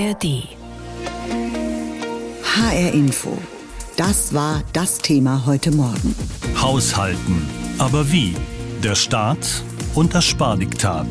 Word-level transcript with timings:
ARD. 0.00 0.48
HR 2.42 2.92
Info. 2.94 3.36
Das 3.96 4.32
war 4.32 4.62
das 4.72 4.98
Thema 4.98 5.44
heute 5.44 5.72
Morgen. 5.72 6.14
Haushalten. 6.58 7.46
Aber 7.78 8.10
wie? 8.10 8.34
Der 8.82 8.94
Staat 8.94 9.62
und 9.94 10.14
das 10.14 10.24
Spardiktat. 10.24 11.06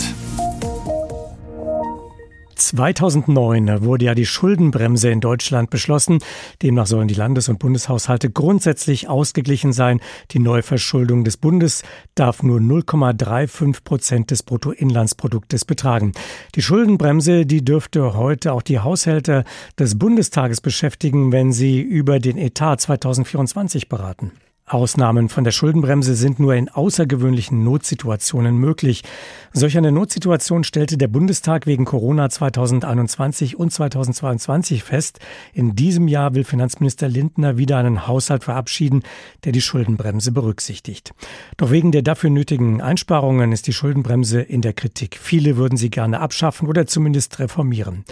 2009 2.69 3.83
wurde 3.83 4.05
ja 4.05 4.13
die 4.13 4.27
Schuldenbremse 4.27 5.09
in 5.09 5.21
Deutschland 5.21 5.71
beschlossen. 5.71 6.19
Demnach 6.61 6.85
sollen 6.85 7.07
die 7.07 7.15
Landes- 7.15 7.49
und 7.49 7.57
Bundeshaushalte 7.57 8.29
grundsätzlich 8.29 9.09
ausgeglichen 9.09 9.73
sein. 9.73 9.99
Die 10.31 10.39
Neuverschuldung 10.39 11.23
des 11.23 11.37
Bundes 11.37 11.81
darf 12.13 12.43
nur 12.43 12.59
0,35 12.59 13.83
Prozent 13.83 14.31
des 14.31 14.43
Bruttoinlandsproduktes 14.43 15.65
betragen. 15.65 16.11
Die 16.53 16.61
Schuldenbremse, 16.61 17.47
die 17.47 17.65
dürfte 17.65 18.13
heute 18.13 18.53
auch 18.53 18.61
die 18.61 18.79
Haushälter 18.79 19.45
des 19.79 19.97
Bundestages 19.97 20.61
beschäftigen, 20.61 21.31
wenn 21.31 21.51
sie 21.51 21.81
über 21.81 22.19
den 22.19 22.37
Etat 22.37 22.81
2024 22.81 23.89
beraten. 23.89 24.31
Ausnahmen 24.69 25.29
von 25.29 25.43
der 25.43 25.51
Schuldenbremse 25.51 26.15
sind 26.15 26.39
nur 26.39 26.55
in 26.55 26.69
außergewöhnlichen 26.69 27.63
Notsituationen 27.63 28.57
möglich. 28.57 29.03
Solch 29.51 29.77
eine 29.77 29.91
Notsituation 29.91 30.63
stellte 30.63 30.97
der 30.97 31.07
Bundestag 31.07 31.65
wegen 31.65 31.85
Corona 31.85 32.29
2021 32.29 33.57
und 33.57 33.71
2022 33.73 34.83
fest. 34.83 35.19
In 35.53 35.75
diesem 35.75 36.07
Jahr 36.07 36.35
will 36.35 36.43
Finanzminister 36.43 37.07
Lindner 37.07 37.57
wieder 37.57 37.77
einen 37.77 38.07
Haushalt 38.07 38.43
verabschieden, 38.43 39.03
der 39.43 39.51
die 39.51 39.61
Schuldenbremse 39.61 40.31
berücksichtigt. 40.31 41.13
Doch 41.57 41.71
wegen 41.71 41.91
der 41.91 42.01
dafür 42.01 42.29
nötigen 42.29 42.81
Einsparungen 42.81 43.51
ist 43.51 43.67
die 43.67 43.73
Schuldenbremse 43.73 44.41
in 44.41 44.61
der 44.61 44.73
Kritik. 44.73 45.17
Viele 45.21 45.57
würden 45.57 45.77
sie 45.77 45.89
gerne 45.89 46.19
abschaffen 46.19 46.67
oder 46.67 46.85
zumindest 46.85 47.39
reformieren. 47.39 48.05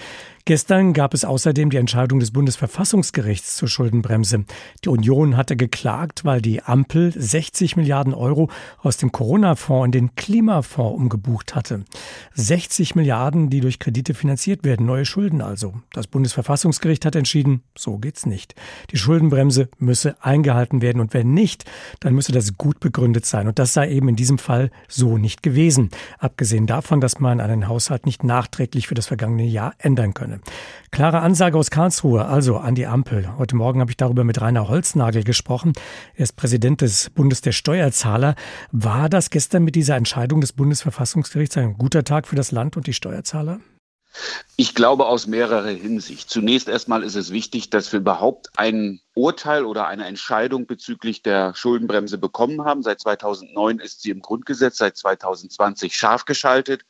Gestern 0.47 0.93
gab 0.93 1.13
es 1.13 1.25
außerdem 1.25 1.71
die 1.71 1.75
Entscheidung 1.75 2.21
des 2.21 2.31
Bundesverfassungsgerichts 2.31 3.57
zur 3.57 3.67
Schuldenbremse. 3.67 4.45
Die 4.85 4.87
Union 4.87 5.35
hatte 5.35 5.57
geklagt, 5.57 6.23
weil 6.23 6.41
die 6.41 6.63
Ampel 6.63 7.11
60 7.13 7.75
Milliarden 7.75 8.13
Euro 8.13 8.49
aus 8.81 8.95
dem 8.95 9.11
Corona-Fonds 9.11 9.87
in 9.87 9.91
den 9.91 10.15
Klimafonds 10.15 10.95
umgebucht 10.95 11.53
hatte. 11.53 11.83
60 12.35 12.95
Milliarden, 12.95 13.49
die 13.49 13.59
durch 13.59 13.77
Kredite 13.77 14.13
finanziert 14.13 14.63
werden, 14.63 14.85
neue 14.85 15.03
Schulden 15.03 15.41
also. 15.41 15.73
Das 15.91 16.07
Bundesverfassungsgericht 16.07 17.03
hat 17.03 17.17
entschieden, 17.17 17.61
so 17.77 17.97
geht's 17.97 18.25
nicht. 18.25 18.55
Die 18.91 18.97
Schuldenbremse 18.97 19.67
müsse 19.79 20.15
eingehalten 20.23 20.81
werden 20.81 21.01
und 21.01 21.13
wenn 21.13 21.33
nicht, 21.33 21.65
dann 21.99 22.13
müsse 22.13 22.31
das 22.31 22.55
gut 22.57 22.79
begründet 22.79 23.25
sein. 23.25 23.49
Und 23.49 23.59
das 23.59 23.73
sei 23.73 23.89
eben 23.89 24.07
in 24.07 24.15
diesem 24.15 24.37
Fall 24.37 24.71
so 24.87 25.17
nicht 25.17 25.43
gewesen. 25.43 25.89
Abgesehen 26.19 26.67
davon, 26.67 27.01
dass 27.01 27.19
man 27.19 27.41
einen 27.41 27.67
Haushalt 27.67 28.05
nicht 28.05 28.23
nachträglich 28.23 28.87
für 28.87 28.95
das 28.95 29.07
vergangene 29.07 29.43
Jahr 29.43 29.73
ändern 29.79 30.13
könne. 30.13 30.36
Klare 30.91 31.19
Ansage 31.19 31.57
aus 31.57 31.69
Karlsruhe, 31.69 32.25
also 32.25 32.57
an 32.57 32.75
die 32.75 32.87
Ampel. 32.87 33.37
Heute 33.37 33.55
Morgen 33.55 33.81
habe 33.81 33.91
ich 33.91 33.97
darüber 33.97 34.23
mit 34.23 34.41
Rainer 34.41 34.67
Holznagel 34.67 35.23
gesprochen. 35.23 35.73
Er 36.15 36.23
ist 36.23 36.35
Präsident 36.35 36.81
des 36.81 37.09
Bundes 37.09 37.41
der 37.41 37.51
Steuerzahler. 37.51 38.35
War 38.71 39.09
das 39.09 39.29
gestern 39.29 39.63
mit 39.63 39.75
dieser 39.75 39.95
Entscheidung 39.95 40.41
des 40.41 40.53
Bundesverfassungsgerichts 40.53 41.57
ein 41.57 41.77
guter 41.77 42.03
Tag 42.03 42.27
für 42.27 42.35
das 42.35 42.51
Land 42.51 42.77
und 42.77 42.87
die 42.87 42.93
Steuerzahler? 42.93 43.59
Ich 44.55 44.73
glaube 44.73 45.05
aus 45.05 45.27
mehrerer 45.27 45.67
Hinsicht. 45.67 46.29
Zunächst 46.29 46.67
erstmal 46.67 47.03
ist 47.03 47.15
es 47.15 47.31
wichtig, 47.31 47.69
dass 47.69 47.91
wir 47.91 47.99
überhaupt 47.99 48.49
ein 48.57 48.99
Urteil 49.13 49.65
oder 49.65 49.87
eine 49.87 50.05
Entscheidung 50.05 50.65
bezüglich 50.65 51.21
der 51.21 51.53
Schuldenbremse 51.53 52.17
bekommen 52.17 52.63
haben. 52.63 52.81
Seit 52.81 52.99
2009 52.99 53.79
ist 53.79 54.01
sie 54.01 54.09
im 54.09 54.21
Grundgesetz, 54.21 54.77
seit 54.77 54.97
2020 54.97 55.95
scharf 55.95 56.25
geschaltet. 56.25 56.83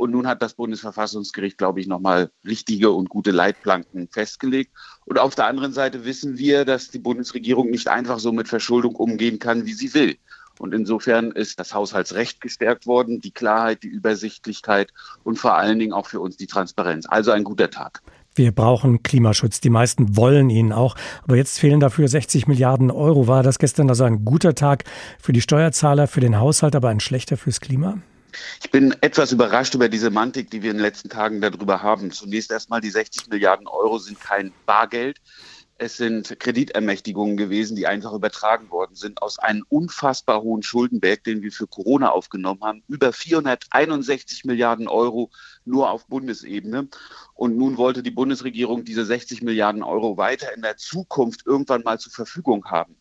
Und 0.00 0.12
nun 0.12 0.26
hat 0.26 0.40
das 0.40 0.54
Bundesverfassungsgericht, 0.54 1.58
glaube 1.58 1.78
ich, 1.78 1.86
nochmal 1.86 2.30
richtige 2.46 2.90
und 2.90 3.10
gute 3.10 3.32
Leitplanken 3.32 4.08
festgelegt. 4.10 4.72
Und 5.04 5.18
auf 5.18 5.34
der 5.34 5.44
anderen 5.44 5.74
Seite 5.74 6.06
wissen 6.06 6.38
wir, 6.38 6.64
dass 6.64 6.88
die 6.88 6.98
Bundesregierung 6.98 7.68
nicht 7.68 7.86
einfach 7.86 8.18
so 8.18 8.32
mit 8.32 8.48
Verschuldung 8.48 8.94
umgehen 8.94 9.38
kann, 9.38 9.66
wie 9.66 9.74
sie 9.74 9.92
will. 9.92 10.16
Und 10.58 10.72
insofern 10.72 11.32
ist 11.32 11.60
das 11.60 11.74
Haushaltsrecht 11.74 12.40
gestärkt 12.40 12.86
worden, 12.86 13.20
die 13.20 13.30
Klarheit, 13.30 13.82
die 13.82 13.88
Übersichtlichkeit 13.88 14.90
und 15.22 15.38
vor 15.38 15.56
allen 15.56 15.78
Dingen 15.78 15.92
auch 15.92 16.06
für 16.06 16.20
uns 16.20 16.38
die 16.38 16.46
Transparenz. 16.46 17.04
Also 17.06 17.32
ein 17.32 17.44
guter 17.44 17.68
Tag. 17.68 18.00
Wir 18.34 18.52
brauchen 18.52 19.02
Klimaschutz. 19.02 19.60
Die 19.60 19.68
meisten 19.68 20.16
wollen 20.16 20.48
ihn 20.48 20.72
auch. 20.72 20.94
Aber 21.24 21.36
jetzt 21.36 21.58
fehlen 21.58 21.78
dafür 21.78 22.08
60 22.08 22.46
Milliarden 22.46 22.90
Euro. 22.90 23.26
War 23.26 23.42
das 23.42 23.58
gestern 23.58 23.90
also 23.90 24.04
ein 24.04 24.24
guter 24.24 24.54
Tag 24.54 24.84
für 25.18 25.34
die 25.34 25.42
Steuerzahler, 25.42 26.06
für 26.06 26.20
den 26.20 26.40
Haushalt, 26.40 26.74
aber 26.74 26.88
ein 26.88 27.00
schlechter 27.00 27.36
fürs 27.36 27.60
Klima? 27.60 27.98
Ich 28.62 28.70
bin 28.70 28.94
etwas 29.00 29.32
überrascht 29.32 29.74
über 29.74 29.88
die 29.88 29.98
Semantik, 29.98 30.50
die 30.50 30.62
wir 30.62 30.70
in 30.70 30.76
den 30.76 30.82
letzten 30.82 31.08
Tagen 31.08 31.40
darüber 31.40 31.82
haben. 31.82 32.10
Zunächst 32.10 32.50
erstmal, 32.50 32.80
die 32.80 32.90
60 32.90 33.28
Milliarden 33.28 33.66
Euro 33.66 33.98
sind 33.98 34.20
kein 34.20 34.52
Bargeld. 34.66 35.20
Es 35.82 35.96
sind 35.96 36.38
Kreditermächtigungen 36.38 37.38
gewesen, 37.38 37.74
die 37.74 37.86
einfach 37.86 38.12
übertragen 38.12 38.70
worden 38.70 38.96
sind 38.96 39.22
aus 39.22 39.38
einem 39.38 39.64
unfassbar 39.70 40.42
hohen 40.42 40.62
Schuldenberg, 40.62 41.24
den 41.24 41.40
wir 41.40 41.52
für 41.52 41.66
Corona 41.66 42.10
aufgenommen 42.10 42.60
haben. 42.62 42.82
Über 42.86 43.14
461 43.14 44.44
Milliarden 44.44 44.88
Euro 44.88 45.30
nur 45.64 45.88
auf 45.88 46.06
Bundesebene. 46.06 46.88
Und 47.32 47.56
nun 47.56 47.78
wollte 47.78 48.02
die 48.02 48.10
Bundesregierung 48.10 48.84
diese 48.84 49.06
60 49.06 49.40
Milliarden 49.40 49.82
Euro 49.82 50.18
weiter 50.18 50.54
in 50.54 50.60
der 50.60 50.76
Zukunft 50.76 51.46
irgendwann 51.46 51.82
mal 51.82 51.98
zur 51.98 52.12
Verfügung 52.12 52.66
haben. 52.66 52.96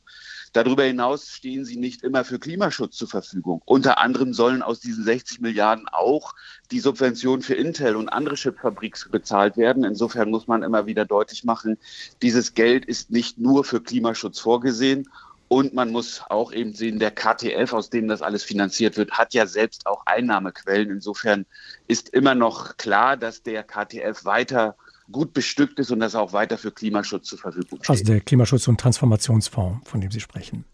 Darüber 0.54 0.84
hinaus 0.84 1.30
stehen 1.30 1.66
sie 1.66 1.78
nicht 1.78 2.04
immer 2.04 2.26
für 2.26 2.40
Klimaschutz 2.40 2.98
zur 2.98 3.08
Verfügung. 3.08 3.62
Unter 3.66 4.00
anderem 4.00 4.34
sollen 4.34 4.62
aus 4.62 4.80
diesen 4.80 5.04
60 5.04 5.42
Milliarden 5.42 5.88
auch 5.88 6.34
die 6.72 6.80
Subventionen 6.80 7.42
für 7.42 7.56
Intel 7.56 7.96
und 7.96 8.10
andere 8.10 8.36
Chipfabriks 8.36 9.10
bezahlt 9.10 9.58
werden. 9.58 9.84
Insofern 9.84 10.30
muss 10.30 10.48
man 10.48 10.64
immer 10.64 10.86
wieder 10.86 11.06
deutlich 11.06 11.44
machen, 11.44 11.78
dieses 12.22 12.54
Geld 12.54 12.86
ist 12.86 13.12
nicht 13.12 13.38
nur 13.38 13.64
für 13.64 13.82
Klimaschutz 13.82 14.40
vorgesehen. 14.40 15.08
Und 15.48 15.74
man 15.74 15.92
muss 15.92 16.22
auch 16.30 16.54
eben 16.54 16.74
sehen, 16.76 17.00
der 17.00 17.10
KTF, 17.10 17.74
aus 17.74 17.90
dem 17.90 18.08
das 18.08 18.22
alles 18.22 18.44
finanziert 18.44 18.98
wird, 18.98 19.12
hat 19.12 19.34
ja 19.34 19.48
selbst 19.48 19.88
auch 19.88 20.06
Einnahmequellen. 20.06 20.92
Insofern 20.92 21.48
ist 21.88 22.10
immer 22.10 22.36
noch 22.36 22.78
klar, 22.78 23.18
dass 23.18 23.42
der 23.42 23.64
KTF 23.64 24.26
weiter 24.26 24.76
gut 25.12 25.34
bestückt 25.34 25.80
ist 25.80 25.92
und 25.92 26.00
das 26.00 26.16
auch 26.16 26.34
weiter 26.34 26.58
für 26.58 26.72
Klimaschutz 26.72 27.28
zur 27.28 27.40
Verfügung 27.40 27.80
steht. 27.80 27.90
Also 27.90 28.03
der 28.03 28.22
Klimaschutz- 28.22 28.68
und 28.68 28.80
Transformationsfonds, 28.80 29.90
von 29.90 30.02
dem 30.02 30.12
Sie 30.12 30.20
sprechen. 30.20 30.66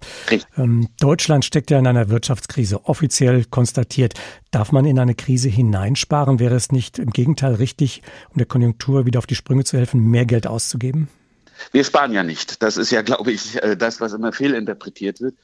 Ähm, 0.58 0.90
Deutschland 1.00 1.46
steckt 1.46 1.72
ja 1.72 1.80
in 1.80 1.88
einer 1.88 2.10
Wirtschaftskrise, 2.10 2.86
offiziell 2.86 3.46
konstatiert. 3.46 4.14
Darf 4.52 4.72
man 4.72 4.86
in 4.86 5.00
eine 5.00 5.16
Krise 5.16 5.50
hineinsparen? 5.50 6.40
Wäre 6.40 6.56
es 6.56 6.72
nicht 6.72 7.00
im 7.00 7.12
Gegenteil 7.12 7.56
richtig, 7.56 8.02
um 8.30 8.38
der 8.38 8.48
Konjunktur 8.48 9.06
wieder 9.06 9.20
auf 9.20 9.28
die 9.28 9.36
Sprünge 9.36 9.64
zu 9.64 9.78
helfen, 9.78 10.02
mehr 10.10 10.26
Geld 10.26 10.48
auszugeben? 10.48 11.08
Wir 11.72 11.84
sparen 11.84 12.12
ja 12.12 12.24
nicht. 12.24 12.62
Das 12.62 12.78
ist 12.78 12.92
ja, 12.92 13.02
glaube 13.02 13.32
ich, 13.32 13.62
äh, 13.64 13.78
das, 13.78 14.02
was 14.02 14.14
immer 14.14 14.32
fehlinterpretiert 14.32 15.22
wird. 15.22 15.36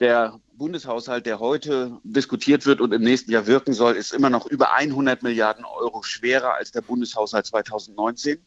Der 0.00 0.40
Bundeshaushalt, 0.56 1.26
der 1.26 1.38
heute 1.38 1.98
diskutiert 2.02 2.66
wird 2.66 2.80
und 2.80 2.92
im 2.92 3.02
nächsten 3.02 3.30
Jahr 3.30 3.46
wirken 3.46 3.72
soll, 3.72 3.94
ist 3.94 4.12
immer 4.12 4.30
noch 4.30 4.46
über 4.46 4.72
100 4.74 5.22
Milliarden 5.22 5.64
Euro 5.64 6.02
schwerer 6.02 6.54
als 6.54 6.72
der 6.72 6.80
Bundeshaushalt 6.80 7.46
2019. 7.46 8.44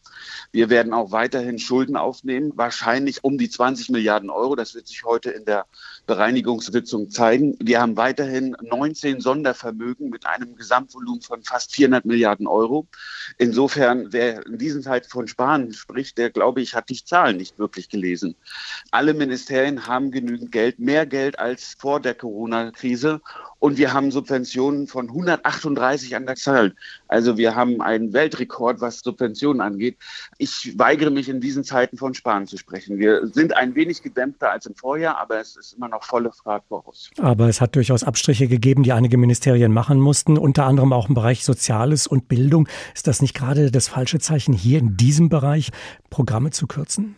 Wir 0.51 0.69
werden 0.69 0.93
auch 0.93 1.11
weiterhin 1.11 1.59
Schulden 1.59 1.95
aufnehmen, 1.95 2.51
wahrscheinlich 2.55 3.23
um 3.23 3.37
die 3.37 3.49
20 3.49 3.89
Milliarden 3.89 4.29
Euro. 4.29 4.55
Das 4.55 4.75
wird 4.75 4.87
sich 4.87 5.03
heute 5.03 5.31
in 5.31 5.45
der 5.45 5.65
Bereinigungssitzung 6.07 7.09
zeigen. 7.09 7.55
Wir 7.61 7.81
haben 7.81 7.97
weiterhin 7.97 8.55
19 8.61 9.19
Sondervermögen 9.19 10.09
mit 10.09 10.25
einem 10.25 10.55
Gesamtvolumen 10.55 11.21
von 11.21 11.43
fast 11.43 11.75
400 11.75 12.05
Milliarden 12.05 12.47
Euro. 12.47 12.87
Insofern, 13.37 14.11
wer 14.11 14.45
in 14.45 14.57
diesen 14.57 14.81
Zeiten 14.81 15.09
von 15.09 15.27
Sparen 15.27 15.73
spricht, 15.73 16.17
der, 16.17 16.29
glaube 16.29 16.61
ich, 16.61 16.73
hat 16.73 16.89
die 16.89 17.03
Zahlen 17.03 17.37
nicht 17.37 17.59
wirklich 17.59 17.89
gelesen. 17.89 18.35
Alle 18.89 19.13
Ministerien 19.13 19.85
haben 19.85 20.09
genügend 20.11 20.51
Geld, 20.51 20.79
mehr 20.79 21.05
Geld 21.05 21.37
als 21.37 21.75
vor 21.77 21.99
der 21.99 22.15
Corona-Krise. 22.15 23.21
Und 23.59 23.77
wir 23.77 23.93
haben 23.93 24.11
Subventionen 24.11 24.87
von 24.87 25.07
138 25.07 26.15
an 26.15 26.25
der 26.25 26.35
Zahl. 26.35 26.75
Also 27.07 27.37
wir 27.37 27.55
haben 27.55 27.81
einen 27.81 28.13
Weltrekord, 28.13 28.81
was 28.81 28.99
Subventionen 28.99 29.61
angeht. 29.61 29.97
Ich 30.37 30.73
weigere 30.77 31.09
mich 31.09 31.27
in 31.27 31.41
diesen 31.41 31.63
Zeiten 31.63 31.97
von 31.97 32.13
Sparen 32.13 32.47
zu 32.47 32.57
sprechen. 32.57 32.99
Wir 32.99 33.27
sind 33.27 33.55
ein 33.55 33.75
wenig 33.75 34.03
gedämpfter 34.03 34.51
als 34.51 34.65
im 34.65 34.75
Vorjahr, 34.75 35.17
aber 35.17 35.39
es 35.39 35.55
ist 35.55 35.73
immer 35.73 35.87
noch 35.87 36.03
volle 36.03 36.31
Fahrt 36.31 36.63
voraus. 36.67 37.09
Aber 37.17 37.49
es 37.49 37.59
hat 37.59 37.75
durchaus 37.75 38.03
Abstriche 38.03 38.47
gegeben, 38.47 38.83
die 38.83 38.93
einige 38.93 39.17
Ministerien 39.17 39.73
machen 39.73 39.99
mussten, 39.99 40.37
unter 40.37 40.65
anderem 40.65 40.93
auch 40.93 41.09
im 41.09 41.15
Bereich 41.15 41.43
Soziales 41.43 42.05
und 42.05 42.27
Bildung. 42.27 42.67
Ist 42.93 43.07
das 43.07 43.21
nicht 43.21 43.33
gerade 43.33 43.71
das 43.71 43.87
falsche 43.87 44.19
Zeichen, 44.19 44.53
hier 44.53 44.79
in 44.79 44.97
diesem 44.97 45.29
Bereich 45.29 45.71
Programme 46.09 46.51
zu 46.51 46.67
kürzen? 46.67 47.15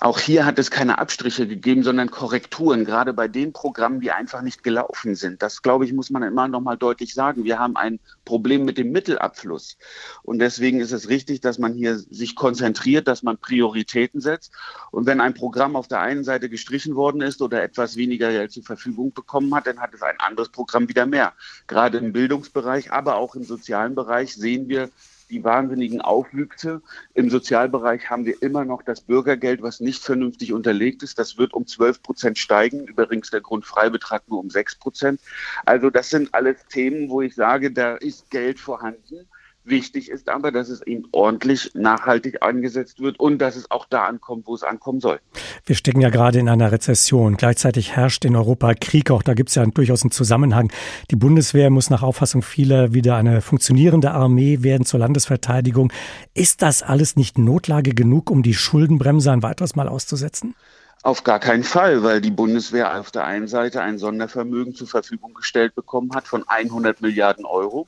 Auch 0.00 0.18
hier 0.18 0.44
hat 0.46 0.58
es 0.58 0.70
keine 0.70 0.98
Abstriche 0.98 1.46
gegeben, 1.46 1.82
sondern 1.82 2.10
Korrekturen, 2.10 2.84
gerade 2.84 3.12
bei 3.12 3.28
den 3.28 3.52
Programmen, 3.52 4.00
die 4.00 4.10
einfach 4.10 4.42
nicht 4.42 4.62
gelaufen 4.62 5.14
sind. 5.14 5.42
Das, 5.42 5.62
glaube 5.62 5.84
ich, 5.84 5.92
muss 5.92 6.10
man 6.10 6.22
immer 6.22 6.48
noch 6.48 6.60
mal 6.60 6.76
deutlich 6.76 7.14
sagen. 7.14 7.44
Wir 7.44 7.58
haben 7.58 7.76
ein 7.76 7.98
Problem 8.24 8.64
mit 8.64 8.78
dem 8.78 8.92
Mittelabfluss. 8.92 9.78
Und 10.22 10.38
deswegen 10.38 10.80
ist 10.80 10.92
es 10.92 11.08
richtig, 11.08 11.40
dass 11.40 11.58
man 11.58 11.74
hier 11.74 11.98
sich 11.98 12.36
konzentriert, 12.36 13.08
dass 13.08 13.22
man 13.22 13.38
Prioritäten 13.38 14.20
setzt. 14.20 14.52
Und 14.90 15.06
wenn 15.06 15.20
ein 15.20 15.34
Programm 15.34 15.76
auf 15.76 15.88
der 15.88 16.00
einen 16.00 16.24
Seite 16.24 16.48
gestrichen 16.48 16.94
worden 16.94 17.20
ist 17.20 17.42
oder 17.42 17.62
etwas 17.62 17.96
weniger 17.96 18.30
Geld 18.30 18.52
zur 18.52 18.64
Verfügung 18.64 19.12
bekommen 19.12 19.54
hat, 19.54 19.66
dann 19.66 19.80
hat 19.80 19.94
es 19.94 20.02
ein 20.02 20.18
anderes 20.20 20.50
Programm 20.50 20.88
wieder 20.88 21.06
mehr. 21.06 21.32
Gerade 21.66 21.98
im 21.98 22.12
Bildungsbereich, 22.12 22.92
aber 22.92 23.16
auch 23.16 23.34
im 23.34 23.44
sozialen 23.44 23.94
Bereich 23.94 24.34
sehen 24.34 24.68
wir, 24.68 24.90
die 25.30 25.44
wahnsinnigen 25.44 26.00
Aufwüchse. 26.00 26.82
Im 27.14 27.30
Sozialbereich 27.30 28.10
haben 28.10 28.24
wir 28.24 28.42
immer 28.42 28.64
noch 28.64 28.82
das 28.82 29.00
Bürgergeld, 29.00 29.62
was 29.62 29.80
nicht 29.80 30.02
vernünftig 30.02 30.52
unterlegt 30.52 31.02
ist. 31.02 31.18
Das 31.18 31.38
wird 31.38 31.54
um 31.54 31.66
12 31.66 32.02
Prozent 32.02 32.38
steigen, 32.38 32.86
übrigens 32.86 33.30
der 33.30 33.40
Grundfreibetrag 33.40 34.28
nur 34.28 34.40
um 34.40 34.50
6 34.50 34.76
Prozent. 34.76 35.20
Also 35.64 35.90
das 35.90 36.10
sind 36.10 36.32
alles 36.34 36.66
Themen, 36.68 37.10
wo 37.10 37.22
ich 37.22 37.34
sage, 37.34 37.70
da 37.70 37.96
ist 37.96 38.30
Geld 38.30 38.58
vorhanden. 38.58 39.26
Wichtig 39.68 40.10
ist 40.10 40.28
aber, 40.28 40.50
dass 40.50 40.68
es 40.68 40.80
eben 40.82 41.04
ordentlich 41.12 41.70
nachhaltig 41.74 42.42
eingesetzt 42.42 43.00
wird 43.00 43.20
und 43.20 43.38
dass 43.38 43.54
es 43.54 43.70
auch 43.70 43.86
da 43.86 44.04
ankommt, 44.04 44.46
wo 44.46 44.54
es 44.54 44.62
ankommen 44.62 45.00
soll. 45.00 45.20
Wir 45.66 45.76
stecken 45.76 46.00
ja 46.00 46.08
gerade 46.08 46.38
in 46.38 46.48
einer 46.48 46.72
Rezession. 46.72 47.36
Gleichzeitig 47.36 47.94
herrscht 47.94 48.24
in 48.24 48.34
Europa 48.34 48.72
Krieg. 48.74 49.10
Auch 49.10 49.22
da 49.22 49.34
gibt 49.34 49.50
es 49.50 49.56
ja 49.56 49.66
durchaus 49.66 50.02
einen 50.02 50.10
Zusammenhang. 50.10 50.72
Die 51.10 51.16
Bundeswehr 51.16 51.68
muss 51.68 51.90
nach 51.90 52.02
Auffassung 52.02 52.40
vieler 52.40 52.94
wieder 52.94 53.16
eine 53.16 53.42
funktionierende 53.42 54.10
Armee 54.12 54.62
werden 54.62 54.86
zur 54.86 55.00
Landesverteidigung. 55.00 55.92
Ist 56.32 56.62
das 56.62 56.82
alles 56.82 57.16
nicht 57.16 57.36
Notlage 57.36 57.94
genug, 57.94 58.30
um 58.30 58.42
die 58.42 58.54
Schuldenbremse 58.54 59.30
ein 59.32 59.42
weiteres 59.42 59.76
Mal 59.76 59.88
auszusetzen? 59.88 60.54
Auf 61.02 61.24
gar 61.24 61.38
keinen 61.38 61.62
Fall, 61.62 62.02
weil 62.02 62.20
die 62.20 62.30
Bundeswehr 62.30 62.98
auf 62.98 63.10
der 63.10 63.24
einen 63.24 63.48
Seite 63.48 63.82
ein 63.82 63.98
Sondervermögen 63.98 64.74
zur 64.74 64.88
Verfügung 64.88 65.34
gestellt 65.34 65.74
bekommen 65.74 66.14
hat 66.14 66.26
von 66.26 66.48
100 66.48 67.00
Milliarden 67.02 67.44
Euro. 67.44 67.86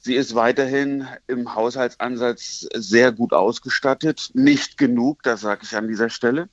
Sie 0.00 0.14
ist 0.14 0.34
weiterhin 0.34 1.08
im 1.26 1.54
Haushaltsansatz 1.54 2.68
sehr 2.74 3.12
gut 3.12 3.32
ausgestattet. 3.32 4.30
Nicht 4.32 4.78
genug, 4.78 5.22
das 5.24 5.40
sage 5.40 5.62
ich 5.64 5.76
an 5.76 5.88
dieser 5.88 6.08
Stelle. 6.08 6.48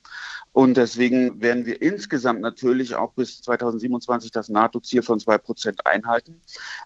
Und 0.56 0.78
deswegen 0.78 1.42
werden 1.42 1.66
wir 1.66 1.82
insgesamt 1.82 2.40
natürlich 2.40 2.94
auch 2.94 3.12
bis 3.12 3.42
2027 3.42 4.30
das 4.30 4.48
NATO-Ziel 4.48 5.02
von 5.02 5.20
zwei 5.20 5.36
Prozent 5.36 5.84
einhalten. 5.84 6.40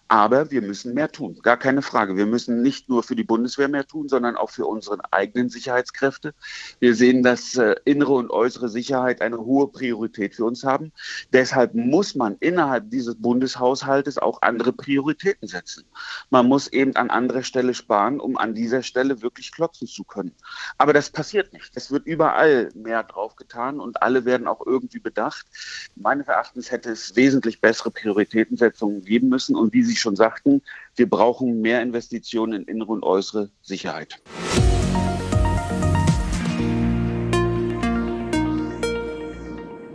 Aber 0.09 0.51
wir 0.51 0.61
müssen 0.61 0.93
mehr 0.93 1.09
tun. 1.09 1.39
Gar 1.41 1.55
keine 1.55 1.81
Frage. 1.81 2.17
Wir 2.17 2.25
müssen 2.25 2.61
nicht 2.61 2.89
nur 2.89 3.01
für 3.01 3.15
die 3.15 3.23
Bundeswehr 3.23 3.69
mehr 3.69 3.87
tun, 3.87 4.09
sondern 4.09 4.35
auch 4.35 4.49
für 4.49 4.65
unsere 4.65 4.97
eigenen 5.13 5.47
Sicherheitskräfte. 5.47 6.33
Wir 6.79 6.95
sehen, 6.95 7.23
dass 7.23 7.55
äh, 7.55 7.75
innere 7.85 8.11
und 8.11 8.29
äußere 8.29 8.67
Sicherheit 8.67 9.21
eine 9.21 9.37
hohe 9.37 9.69
Priorität 9.69 10.35
für 10.35 10.43
uns 10.43 10.65
haben. 10.65 10.91
Deshalb 11.31 11.73
muss 11.73 12.13
man 12.13 12.35
innerhalb 12.41 12.91
dieses 12.91 13.15
Bundeshaushaltes 13.15 14.17
auch 14.17 14.41
andere 14.41 14.73
Prioritäten 14.73 15.47
setzen. 15.47 15.85
Man 16.29 16.45
muss 16.45 16.67
eben 16.67 16.97
an 16.97 17.09
anderer 17.09 17.43
Stelle 17.43 17.73
sparen, 17.73 18.19
um 18.19 18.35
an 18.35 18.53
dieser 18.53 18.83
Stelle 18.83 19.21
wirklich 19.21 19.53
klotzen 19.53 19.87
zu 19.87 20.03
können. 20.03 20.35
Aber 20.77 20.91
das 20.91 21.09
passiert 21.09 21.53
nicht. 21.53 21.71
Es 21.73 21.89
wird 21.89 22.05
überall 22.05 22.69
mehr 22.75 23.03
drauf 23.03 23.37
getan 23.37 23.60
getan 23.61 23.79
und 23.79 24.01
alle 24.01 24.25
werden 24.25 24.47
auch 24.47 24.65
irgendwie 24.65 24.99
bedacht. 24.99 25.45
Meines 25.95 26.27
Erachtens 26.27 26.71
hätte 26.71 26.91
es 26.91 27.15
wesentlich 27.15 27.61
bessere 27.61 27.91
Prioritätensetzungen 27.91 29.03
geben 29.03 29.29
müssen. 29.29 29.55
Und 29.55 29.73
wie 29.73 29.83
Sie 29.83 29.95
schon 29.95 30.15
sagten, 30.15 30.61
wir 30.95 31.09
brauchen 31.09 31.61
mehr 31.61 31.81
Investitionen 31.81 32.53
in 32.53 32.63
innere 32.63 32.91
und 32.91 33.03
äußere 33.03 33.49
Sicherheit. 33.61 34.21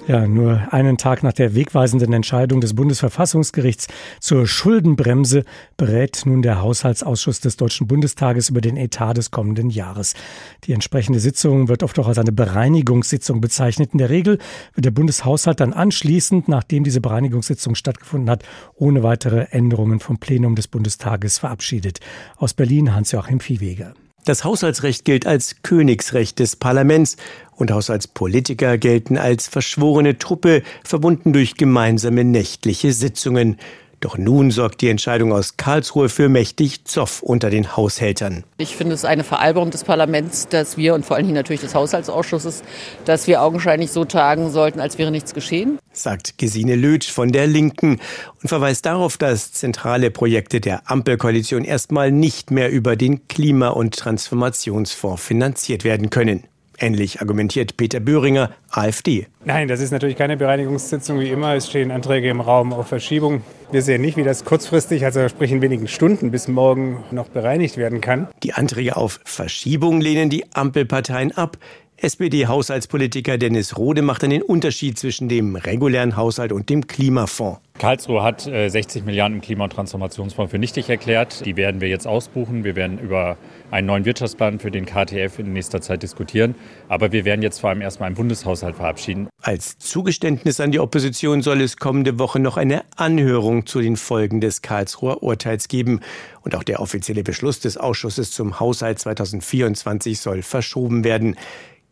Ja, 0.08 0.28
nur 0.28 0.72
einen 0.72 0.98
Tag 0.98 1.24
nach 1.24 1.32
der 1.32 1.56
wegweisenden 1.56 2.12
Entscheidung 2.12 2.60
des 2.60 2.76
Bundesverfassungsgerichts 2.76 3.88
zur 4.20 4.46
Schuldenbremse 4.46 5.42
berät 5.76 6.22
nun 6.26 6.42
der 6.42 6.62
Haushaltsausschuss 6.62 7.40
des 7.40 7.56
Deutschen 7.56 7.88
Bundestages 7.88 8.48
über 8.48 8.60
den 8.60 8.76
Etat 8.76 9.14
des 9.14 9.32
kommenden 9.32 9.68
Jahres. 9.68 10.14
Die 10.62 10.72
entsprechende 10.74 11.18
Sitzung 11.18 11.66
wird 11.66 11.82
oft 11.82 11.98
auch 11.98 12.06
als 12.06 12.18
eine 12.18 12.30
Bereinigungssitzung 12.30 13.40
bezeichnet. 13.40 13.94
In 13.94 13.98
der 13.98 14.10
Regel 14.10 14.38
wird 14.74 14.84
der 14.84 14.92
Bundeshaushalt 14.92 15.58
dann 15.58 15.72
anschließend, 15.72 16.46
nachdem 16.46 16.84
diese 16.84 17.00
Bereinigungssitzung 17.00 17.74
stattgefunden 17.74 18.30
hat, 18.30 18.44
ohne 18.76 19.02
weitere 19.02 19.48
Änderungen 19.50 19.98
vom 19.98 20.18
Plenum 20.18 20.54
des 20.54 20.68
Bundestages 20.68 21.38
verabschiedet. 21.38 21.98
Aus 22.36 22.54
Berlin 22.54 22.94
Hans-Joachim 22.94 23.40
Viehweger. 23.40 23.94
Das 24.26 24.42
Haushaltsrecht 24.42 25.04
gilt 25.04 25.24
als 25.24 25.62
Königsrecht 25.62 26.40
des 26.40 26.56
Parlaments 26.56 27.16
und 27.54 27.70
Haushaltspolitiker 27.70 28.76
gelten 28.76 29.18
als 29.18 29.46
verschworene 29.46 30.18
Truppe, 30.18 30.64
verbunden 30.82 31.32
durch 31.32 31.54
gemeinsame 31.54 32.24
nächtliche 32.24 32.92
Sitzungen. 32.92 33.56
Doch 34.00 34.18
nun 34.18 34.50
sorgt 34.50 34.82
die 34.82 34.88
Entscheidung 34.88 35.32
aus 35.32 35.56
Karlsruhe 35.56 36.08
für 36.08 36.28
mächtig 36.28 36.84
Zoff 36.84 37.22
unter 37.22 37.48
den 37.48 37.76
Haushältern. 37.76 38.44
Ich 38.58 38.76
finde 38.76 38.94
es 38.94 39.04
eine 39.04 39.24
Veralberung 39.24 39.70
des 39.70 39.84
Parlaments, 39.84 40.48
dass 40.48 40.76
wir 40.76 40.94
und 40.94 41.06
vor 41.06 41.16
allem 41.16 41.32
natürlich 41.32 41.62
des 41.62 41.74
Haushaltsausschusses, 41.74 42.62
dass 43.04 43.26
wir 43.26 43.42
augenscheinlich 43.42 43.90
so 43.90 44.04
tagen 44.04 44.50
sollten, 44.50 44.80
als 44.80 44.98
wäre 44.98 45.10
nichts 45.10 45.32
geschehen. 45.32 45.78
Sagt 45.92 46.36
Gesine 46.36 46.76
Lötsch 46.76 47.10
von 47.10 47.32
der 47.32 47.46
Linken 47.46 48.00
und 48.42 48.48
verweist 48.48 48.84
darauf, 48.84 49.16
dass 49.16 49.52
zentrale 49.52 50.10
Projekte 50.10 50.60
der 50.60 50.90
Ampelkoalition 50.90 51.64
erstmal 51.64 52.12
nicht 52.12 52.50
mehr 52.50 52.70
über 52.70 52.96
den 52.96 53.28
Klima- 53.28 53.68
und 53.68 53.96
Transformationsfonds 53.96 55.22
finanziert 55.22 55.84
werden 55.84 56.10
können. 56.10 56.44
Ähnlich 56.78 57.20
argumentiert 57.20 57.76
Peter 57.76 58.00
Böhringer, 58.00 58.50
AfD. 58.70 59.26
Nein, 59.44 59.68
das 59.68 59.80
ist 59.80 59.92
natürlich 59.92 60.16
keine 60.16 60.36
Bereinigungssitzung 60.36 61.20
wie 61.20 61.30
immer. 61.30 61.54
Es 61.54 61.68
stehen 61.68 61.90
Anträge 61.90 62.28
im 62.28 62.40
Raum 62.40 62.72
auf 62.72 62.88
Verschiebung. 62.88 63.42
Wir 63.72 63.82
sehen 63.82 64.02
nicht, 64.02 64.16
wie 64.16 64.24
das 64.24 64.44
kurzfristig, 64.44 65.04
also 65.04 65.28
sprich 65.28 65.50
in 65.50 65.62
wenigen 65.62 65.88
Stunden 65.88 66.30
bis 66.30 66.48
morgen, 66.48 67.02
noch 67.10 67.28
bereinigt 67.28 67.76
werden 67.76 68.00
kann. 68.00 68.28
Die 68.42 68.52
Anträge 68.52 68.96
auf 68.96 69.20
Verschiebung 69.24 70.00
lehnen 70.00 70.30
die 70.30 70.44
Ampelparteien 70.52 71.32
ab. 71.32 71.56
SPD-Haushaltspolitiker 71.98 73.38
Dennis 73.38 73.78
Rode 73.78 74.02
macht 74.02 74.22
dann 74.22 74.30
den 74.30 74.42
Unterschied 74.42 74.98
zwischen 74.98 75.28
dem 75.28 75.56
regulären 75.56 76.16
Haushalt 76.16 76.52
und 76.52 76.68
dem 76.68 76.86
Klimafonds. 76.86 77.60
Karlsruhe 77.78 78.22
hat 78.22 78.42
60 78.42 79.02
äh, 79.02 79.04
Milliarden 79.04 79.36
im 79.36 79.42
Klima- 79.42 79.64
und 79.64 79.72
Transformationsfonds 79.72 80.50
für 80.50 80.58
nichtig 80.58 80.88
erklärt. 80.88 81.44
Die 81.44 81.56
werden 81.56 81.80
wir 81.80 81.88
jetzt 81.88 82.06
ausbuchen. 82.06 82.64
Wir 82.64 82.76
werden 82.76 82.98
über 82.98 83.36
einen 83.70 83.86
neuen 83.86 84.04
Wirtschaftsplan 84.04 84.58
für 84.58 84.70
den 84.70 84.86
KTF 84.86 85.38
in 85.38 85.52
nächster 85.52 85.80
Zeit 85.80 86.02
diskutieren. 86.02 86.54
Aber 86.88 87.12
wir 87.12 87.24
werden 87.24 87.42
jetzt 87.42 87.60
vor 87.60 87.70
allem 87.70 87.82
erstmal 87.82 88.08
einen 88.08 88.16
Bundeshaushalt 88.16 88.76
verabschieden. 88.76 89.28
Als 89.42 89.78
Zugeständnis 89.78 90.60
an 90.60 90.70
die 90.70 90.80
Opposition 90.80 91.42
soll 91.42 91.60
es 91.60 91.76
kommende 91.76 92.18
Woche 92.18 92.40
noch 92.40 92.56
eine 92.56 92.82
Anhörung 92.96 93.66
zu 93.66 93.80
den 93.80 93.96
Folgen 93.96 94.40
des 94.40 94.62
Karlsruher 94.62 95.22
Urteils 95.22 95.68
geben. 95.68 96.00
Und 96.42 96.54
auch 96.54 96.62
der 96.62 96.80
offizielle 96.80 97.22
Beschluss 97.22 97.60
des 97.60 97.76
Ausschusses 97.76 98.30
zum 98.30 98.58
Haushalt 98.58 98.98
2024 98.98 100.20
soll 100.20 100.42
verschoben 100.42 101.04
werden. 101.04 101.36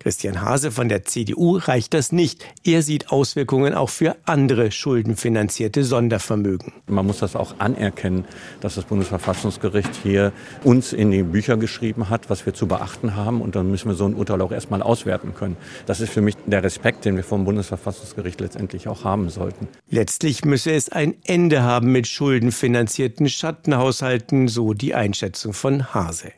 Christian 0.05 0.43
Hase 0.43 0.71
von 0.71 0.91
der 0.91 1.06
CDU 1.06 1.56
reicht 1.56 1.95
das 1.95 2.12
nicht. 2.12 2.45
Er 2.62 2.83
sieht 2.83 3.11
Auswirkungen 3.11 3.73
auch 3.73 3.89
für 3.89 4.17
andere 4.27 4.71
schuldenfinanzierte 4.71 5.83
Sondervermögen. 5.83 6.75
Man 6.87 7.06
muss 7.06 7.21
das 7.21 7.35
auch 7.35 7.55
anerkennen, 7.59 8.27
dass 8.61 8.75
das 8.75 8.85
Bundesverfassungsgericht 8.85 9.89
hier 10.03 10.33
uns 10.62 10.93
in 10.93 11.11
die 11.11 11.23
Bücher 11.23 11.56
geschrieben 11.56 12.11
hat, 12.11 12.29
was 12.29 12.44
wir 12.44 12.53
zu 12.53 12.69
beachten 12.69 13.17
haben. 13.17 13.41
Und 13.41 13.56
dann 13.56 13.70
müssen 13.70 13.89
wir 13.89 13.94
so 13.94 14.05
ein 14.05 14.15
Urteil 14.15 14.43
auch 14.43 14.53
erstmal 14.53 14.82
auswerten 14.82 15.32
können. 15.32 15.56
Das 15.87 16.03
ist 16.03 16.13
für 16.13 16.20
mich 16.20 16.37
der 16.44 16.63
Respekt, 16.63 17.06
den 17.06 17.17
wir 17.17 17.25
vom 17.25 17.46
Bundesverfassungsgericht 17.46 18.43
letztendlich 18.43 18.89
auch 18.89 19.05
haben 19.05 19.31
sollten. 19.31 19.69
Letztlich 19.89 20.44
müsse 20.44 20.73
es 20.73 20.91
ein 20.91 21.15
Ende 21.25 21.63
haben 21.63 21.93
mit 21.93 22.06
schuldenfinanzierten 22.08 23.31
Schattenhaushalten, 23.31 24.49
so 24.49 24.75
die 24.75 24.94
Einschätzung 24.94 25.55
von 25.55 25.94
Hase. 25.94 26.32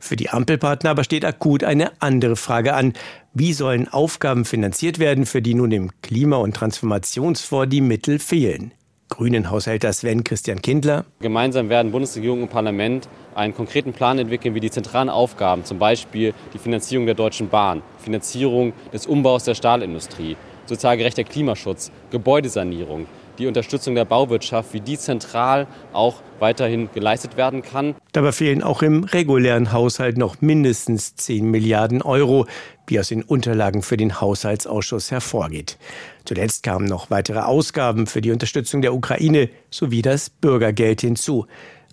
Für 0.00 0.16
die 0.16 0.30
Ampelpartner 0.30 0.90
aber 0.90 1.04
steht 1.04 1.24
akut 1.24 1.64
eine 1.64 1.92
andere 2.00 2.36
Frage 2.36 2.74
an. 2.74 2.92
Wie 3.32 3.52
sollen 3.52 3.88
Aufgaben 3.88 4.44
finanziert 4.44 4.98
werden, 4.98 5.26
für 5.26 5.42
die 5.42 5.54
nun 5.54 5.72
im 5.72 5.90
Klima- 6.02 6.36
und 6.36 6.54
Transformationsfonds 6.54 7.70
die 7.70 7.80
Mittel 7.80 8.18
fehlen? 8.18 8.72
Grünen-Haushälter 9.10 9.92
Sven 9.92 10.24
Christian 10.24 10.60
Kindler. 10.60 11.04
Gemeinsam 11.20 11.68
werden 11.68 11.92
Bundesregierung 11.92 12.42
und 12.42 12.50
Parlament 12.50 13.08
einen 13.34 13.54
konkreten 13.54 13.92
Plan 13.92 14.18
entwickeln, 14.18 14.54
wie 14.54 14.60
die 14.60 14.70
zentralen 14.70 15.08
Aufgaben, 15.08 15.64
zum 15.64 15.78
Beispiel 15.78 16.34
die 16.52 16.58
Finanzierung 16.58 17.06
der 17.06 17.14
Deutschen 17.14 17.48
Bahn, 17.48 17.82
Finanzierung 17.98 18.72
des 18.92 19.06
Umbaus 19.06 19.44
der 19.44 19.54
Stahlindustrie, 19.54 20.36
sozial 20.66 20.96
gerechter 20.96 21.24
Klimaschutz, 21.24 21.92
Gebäudesanierung, 22.10 23.06
die 23.38 23.46
Unterstützung 23.46 23.94
der 23.94 24.04
Bauwirtschaft, 24.04 24.72
wie 24.72 24.80
die 24.80 24.98
zentral 24.98 25.66
auch 25.92 26.16
weiterhin 26.38 26.88
geleistet 26.92 27.36
werden 27.36 27.62
kann. 27.62 27.94
Dabei 28.12 28.32
fehlen 28.32 28.62
auch 28.62 28.82
im 28.82 29.04
regulären 29.04 29.72
Haushalt 29.72 30.16
noch 30.16 30.40
mindestens 30.40 31.14
10 31.16 31.50
Milliarden 31.50 32.02
Euro, 32.02 32.46
wie 32.86 33.00
aus 33.00 33.08
den 33.08 33.22
Unterlagen 33.22 33.82
für 33.82 33.96
den 33.96 34.20
Haushaltsausschuss 34.20 35.10
hervorgeht. 35.10 35.78
Zuletzt 36.24 36.62
kamen 36.62 36.86
noch 36.86 37.10
weitere 37.10 37.40
Ausgaben 37.40 38.06
für 38.06 38.20
die 38.20 38.30
Unterstützung 38.30 38.82
der 38.82 38.94
Ukraine 38.94 39.48
sowie 39.70 40.02
das 40.02 40.30
Bürgergeld 40.30 41.00
hinzu. 41.00 41.46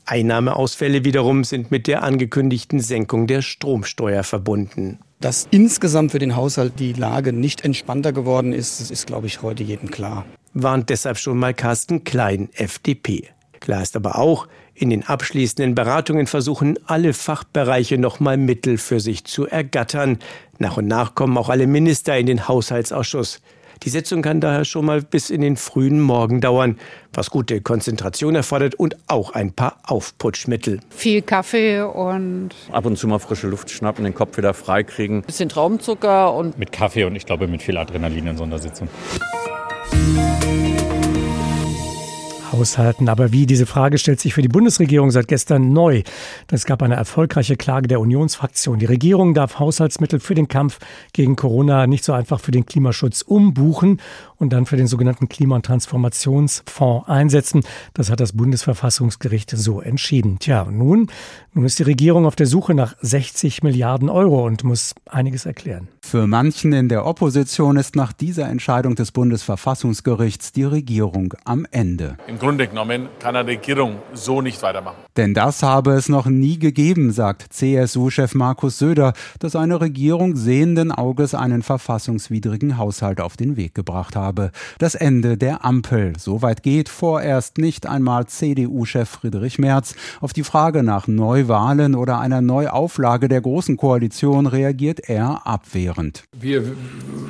Einnahmeausfälle 0.05 1.05
wiederum 1.05 1.43
sind 1.43 1.71
mit 1.71 1.87
der 1.87 2.03
angekündigten 2.03 2.79
Senkung 2.79 3.27
der 3.27 3.41
Stromsteuer 3.41 4.23
verbunden. 4.23 4.99
Dass 5.19 5.47
insgesamt 5.51 6.11
für 6.11 6.19
den 6.19 6.35
Haushalt 6.35 6.79
die 6.79 6.93
Lage 6.93 7.31
nicht 7.31 7.63
entspannter 7.63 8.11
geworden 8.11 8.53
ist, 8.53 8.81
das 8.81 8.89
ist, 8.89 9.05
glaube 9.05 9.27
ich, 9.27 9.43
heute 9.43 9.63
jedem 9.63 9.91
klar 9.91 10.25
warnt 10.53 10.89
deshalb 10.89 11.17
schon 11.17 11.37
mal 11.37 11.53
Carsten 11.53 12.03
Klein, 12.03 12.49
FDP. 12.53 13.29
Klar 13.59 13.83
ist 13.83 13.95
aber 13.95 14.17
auch, 14.17 14.47
in 14.73 14.89
den 14.89 15.03
abschließenden 15.03 15.75
Beratungen 15.75 16.25
versuchen 16.27 16.79
alle 16.87 17.13
Fachbereiche 17.13 17.97
nochmal 17.97 18.37
Mittel 18.37 18.77
für 18.77 18.99
sich 18.99 19.25
zu 19.25 19.45
ergattern. 19.45 20.17
Nach 20.57 20.77
und 20.77 20.87
nach 20.87 21.13
kommen 21.13 21.37
auch 21.37 21.49
alle 21.49 21.67
Minister 21.67 22.17
in 22.17 22.25
den 22.25 22.47
Haushaltsausschuss. 22.47 23.41
Die 23.83 23.89
Sitzung 23.89 24.21
kann 24.21 24.41
daher 24.41 24.63
schon 24.63 24.85
mal 24.85 25.01
bis 25.01 25.31
in 25.31 25.41
den 25.41 25.57
frühen 25.57 25.99
Morgen 25.99 26.39
dauern, 26.39 26.77
was 27.13 27.31
gute 27.31 27.61
Konzentration 27.61 28.35
erfordert 28.35 28.75
und 28.75 28.95
auch 29.07 29.31
ein 29.31 29.53
paar 29.53 29.79
Aufputschmittel. 29.83 30.81
Viel 30.91 31.23
Kaffee 31.23 31.81
und 31.81 32.49
ab 32.71 32.85
und 32.85 32.97
zu 32.97 33.07
mal 33.07 33.17
frische 33.17 33.47
Luft 33.47 33.71
schnappen, 33.71 34.03
den 34.03 34.13
Kopf 34.13 34.37
wieder 34.37 34.53
freikriegen. 34.53 35.23
Bisschen 35.23 35.49
Traumzucker 35.49 36.33
und 36.33 36.59
mit 36.59 36.71
Kaffee 36.71 37.05
und 37.05 37.15
ich 37.15 37.25
glaube 37.25 37.47
mit 37.47 37.63
viel 37.63 37.77
Adrenalin 37.77 38.27
in 38.27 38.37
so 38.37 38.43
einer 38.43 38.59
Sitzung 38.59 38.87
haushalten. 42.61 43.09
Aber 43.09 43.31
wie 43.31 43.45
diese 43.45 43.65
Frage 43.65 43.97
stellt 43.97 44.19
sich 44.19 44.33
für 44.33 44.41
die 44.41 44.47
Bundesregierung 44.47 45.11
seit 45.11 45.27
gestern 45.27 45.73
neu. 45.73 46.03
Es 46.51 46.65
gab 46.65 46.83
eine 46.83 46.95
erfolgreiche 46.95 47.55
Klage 47.55 47.87
der 47.87 47.99
Unionsfraktion. 47.99 48.79
Die 48.79 48.85
Regierung 48.85 49.33
darf 49.33 49.59
Haushaltsmittel 49.59 50.19
für 50.19 50.35
den 50.35 50.47
Kampf 50.47 50.79
gegen 51.13 51.35
Corona 51.35 51.87
nicht 51.87 52.03
so 52.03 52.13
einfach 52.13 52.39
für 52.39 52.51
den 52.51 52.65
Klimaschutz 52.65 53.21
umbuchen 53.21 53.99
und 54.37 54.53
dann 54.53 54.65
für 54.65 54.77
den 54.77 54.87
sogenannten 54.87 55.29
Klima- 55.29 55.55
und 55.55 55.65
Transformationsfonds 55.65 57.07
einsetzen. 57.07 57.63
Das 57.93 58.09
hat 58.09 58.19
das 58.19 58.33
Bundesverfassungsgericht 58.33 59.51
so 59.51 59.81
entschieden. 59.81 60.37
Tja, 60.39 60.67
nun, 60.69 61.07
nun 61.53 61.65
ist 61.65 61.79
die 61.79 61.83
Regierung 61.83 62.25
auf 62.25 62.35
der 62.35 62.47
Suche 62.47 62.73
nach 62.73 62.95
60 63.01 63.61
Milliarden 63.61 64.09
Euro 64.09 64.45
und 64.45 64.63
muss 64.63 64.95
einiges 65.05 65.45
erklären. 65.45 65.89
Für 66.01 66.25
manchen 66.25 66.71
in 66.73 66.87
der 66.87 67.05
Opposition 67.05 67.75
ist 67.77 67.95
nach 67.95 68.13
dieser 68.13 68.47
Entscheidung 68.47 68.95
des 68.95 69.11
Bundesverfassungsgerichts 69.11 70.53
die 70.53 70.63
Regierung 70.63 71.33
am 71.43 71.67
Ende. 71.71 72.17
Im 72.27 72.39
Grunde 72.39 72.67
genommen 72.67 73.09
kann 73.19 73.35
eine 73.35 73.47
Regierung 73.47 73.97
so 74.13 74.41
nicht 74.41 74.61
weitermachen. 74.63 74.97
Denn 75.17 75.33
das 75.33 75.61
habe 75.61 75.91
es 75.91 76.07
noch 76.07 76.25
nie 76.25 76.57
gegeben, 76.57 77.11
sagt 77.11 77.53
CSU-Chef 77.53 78.33
Markus 78.33 78.79
Söder, 78.79 79.13
dass 79.39 79.55
eine 79.57 79.81
Regierung 79.81 80.37
sehenden 80.37 80.91
Auges 80.91 81.35
einen 81.35 81.63
verfassungswidrigen 81.63 82.77
Haushalt 82.77 83.19
auf 83.19 83.35
den 83.35 83.57
Weg 83.57 83.75
gebracht 83.75 84.15
habe. 84.15 84.51
Das 84.79 84.95
Ende 84.95 85.37
der 85.37 85.65
Ampel. 85.65 86.13
Soweit 86.17 86.63
geht 86.63 86.87
vorerst 86.87 87.57
nicht 87.57 87.87
einmal 87.87 88.25
CDU-Chef 88.27 89.09
Friedrich 89.09 89.59
Merz. 89.59 89.95
Auf 90.21 90.31
die 90.31 90.43
Frage 90.43 90.81
nach 90.81 91.07
Neuwahlen 91.41 91.95
oder 91.95 92.19
einer 92.19 92.39
Neuauflage 92.41 93.27
der 93.27 93.41
Großen 93.41 93.75
Koalition 93.75 94.45
reagiert 94.45 95.09
er 95.09 95.47
abwehrend. 95.47 96.23
Wir 96.39 96.63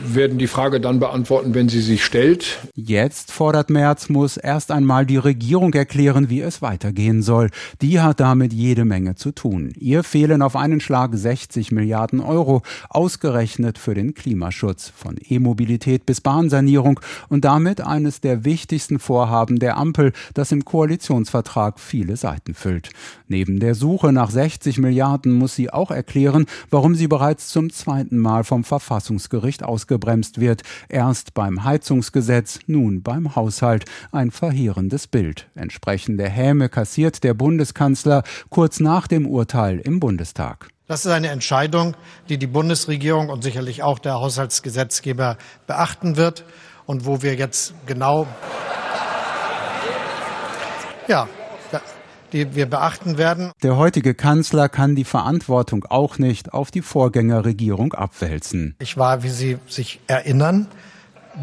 werden 0.05 0.37
die 0.37 0.47
Frage 0.47 0.81
dann 0.81 0.99
beantworten, 0.99 1.53
wenn 1.53 1.69
sie 1.69 1.79
sich 1.79 2.03
stellt. 2.03 2.59
Jetzt 2.75 3.31
fordert 3.31 3.69
Merz, 3.69 4.09
muss 4.09 4.35
erst 4.35 4.71
einmal 4.71 5.05
die 5.05 5.17
Regierung 5.17 5.73
erklären, 5.73 6.29
wie 6.29 6.41
es 6.41 6.61
weitergehen 6.61 7.21
soll. 7.21 7.49
Die 7.81 8.01
hat 8.01 8.19
damit 8.19 8.51
jede 8.51 8.83
Menge 8.83 9.15
zu 9.15 9.31
tun. 9.31 9.71
Ihr 9.77 10.03
fehlen 10.03 10.41
auf 10.41 10.57
einen 10.57 10.81
Schlag 10.81 11.11
60 11.13 11.71
Milliarden 11.71 12.19
Euro, 12.19 12.63
ausgerechnet 12.89 13.77
für 13.77 13.93
den 13.93 14.13
Klimaschutz, 14.13 14.91
von 14.93 15.15
E-Mobilität 15.21 16.05
bis 16.05 16.19
Bahnsanierung 16.19 16.99
und 17.29 17.45
damit 17.45 17.79
eines 17.79 18.19
der 18.19 18.43
wichtigsten 18.43 18.99
Vorhaben 18.99 19.59
der 19.59 19.77
Ampel, 19.77 20.11
das 20.33 20.51
im 20.51 20.65
Koalitionsvertrag 20.65 21.79
viele 21.79 22.17
Seiten 22.17 22.53
füllt. 22.53 22.89
Neben 23.27 23.61
der 23.61 23.75
Suche 23.75 24.00
nach 24.09 24.31
60 24.31 24.79
Milliarden 24.79 25.33
muss 25.33 25.55
sie 25.55 25.71
auch 25.71 25.91
erklären, 25.91 26.45
warum 26.69 26.95
sie 26.95 27.07
bereits 27.07 27.49
zum 27.49 27.71
zweiten 27.71 28.17
Mal 28.17 28.43
vom 28.43 28.63
Verfassungsgericht 28.63 29.63
ausgebremst 29.63 30.39
wird. 30.39 30.63
Erst 30.89 31.33
beim 31.33 31.63
Heizungsgesetz, 31.63 32.59
nun 32.65 33.03
beim 33.03 33.35
Haushalt. 33.35 33.85
Ein 34.11 34.31
verheerendes 34.31 35.07
Bild. 35.07 35.47
Entsprechende 35.53 36.27
Häme 36.27 36.69
kassiert 36.69 37.23
der 37.23 37.35
Bundeskanzler 37.35 38.23
kurz 38.49 38.79
nach 38.79 39.07
dem 39.07 39.27
Urteil 39.27 39.79
im 39.79 39.99
Bundestag. 39.99 40.69
Das 40.87 41.05
ist 41.05 41.11
eine 41.11 41.29
Entscheidung, 41.29 41.95
die 42.27 42.37
die 42.37 42.47
Bundesregierung 42.47 43.29
und 43.29 43.43
sicherlich 43.43 43.83
auch 43.83 43.99
der 43.99 44.15
Haushaltsgesetzgeber 44.15 45.37
beachten 45.67 46.17
wird 46.17 46.43
und 46.85 47.05
wo 47.05 47.21
wir 47.21 47.35
jetzt 47.35 47.73
genau 47.85 48.27
ja, 51.07 51.29
die 52.33 52.55
wir 52.55 52.65
beachten 52.65 53.17
werden. 53.17 53.51
Der 53.63 53.77
heutige 53.77 54.13
Kanzler 54.13 54.69
kann 54.69 54.95
die 54.95 55.03
Verantwortung 55.03 55.85
auch 55.89 56.17
nicht 56.17 56.53
auf 56.53 56.71
die 56.71 56.81
Vorgängerregierung 56.81 57.93
abwälzen. 57.93 58.75
Ich 58.79 58.97
war, 58.97 59.23
wie 59.23 59.29
Sie 59.29 59.57
sich 59.67 59.99
erinnern, 60.07 60.67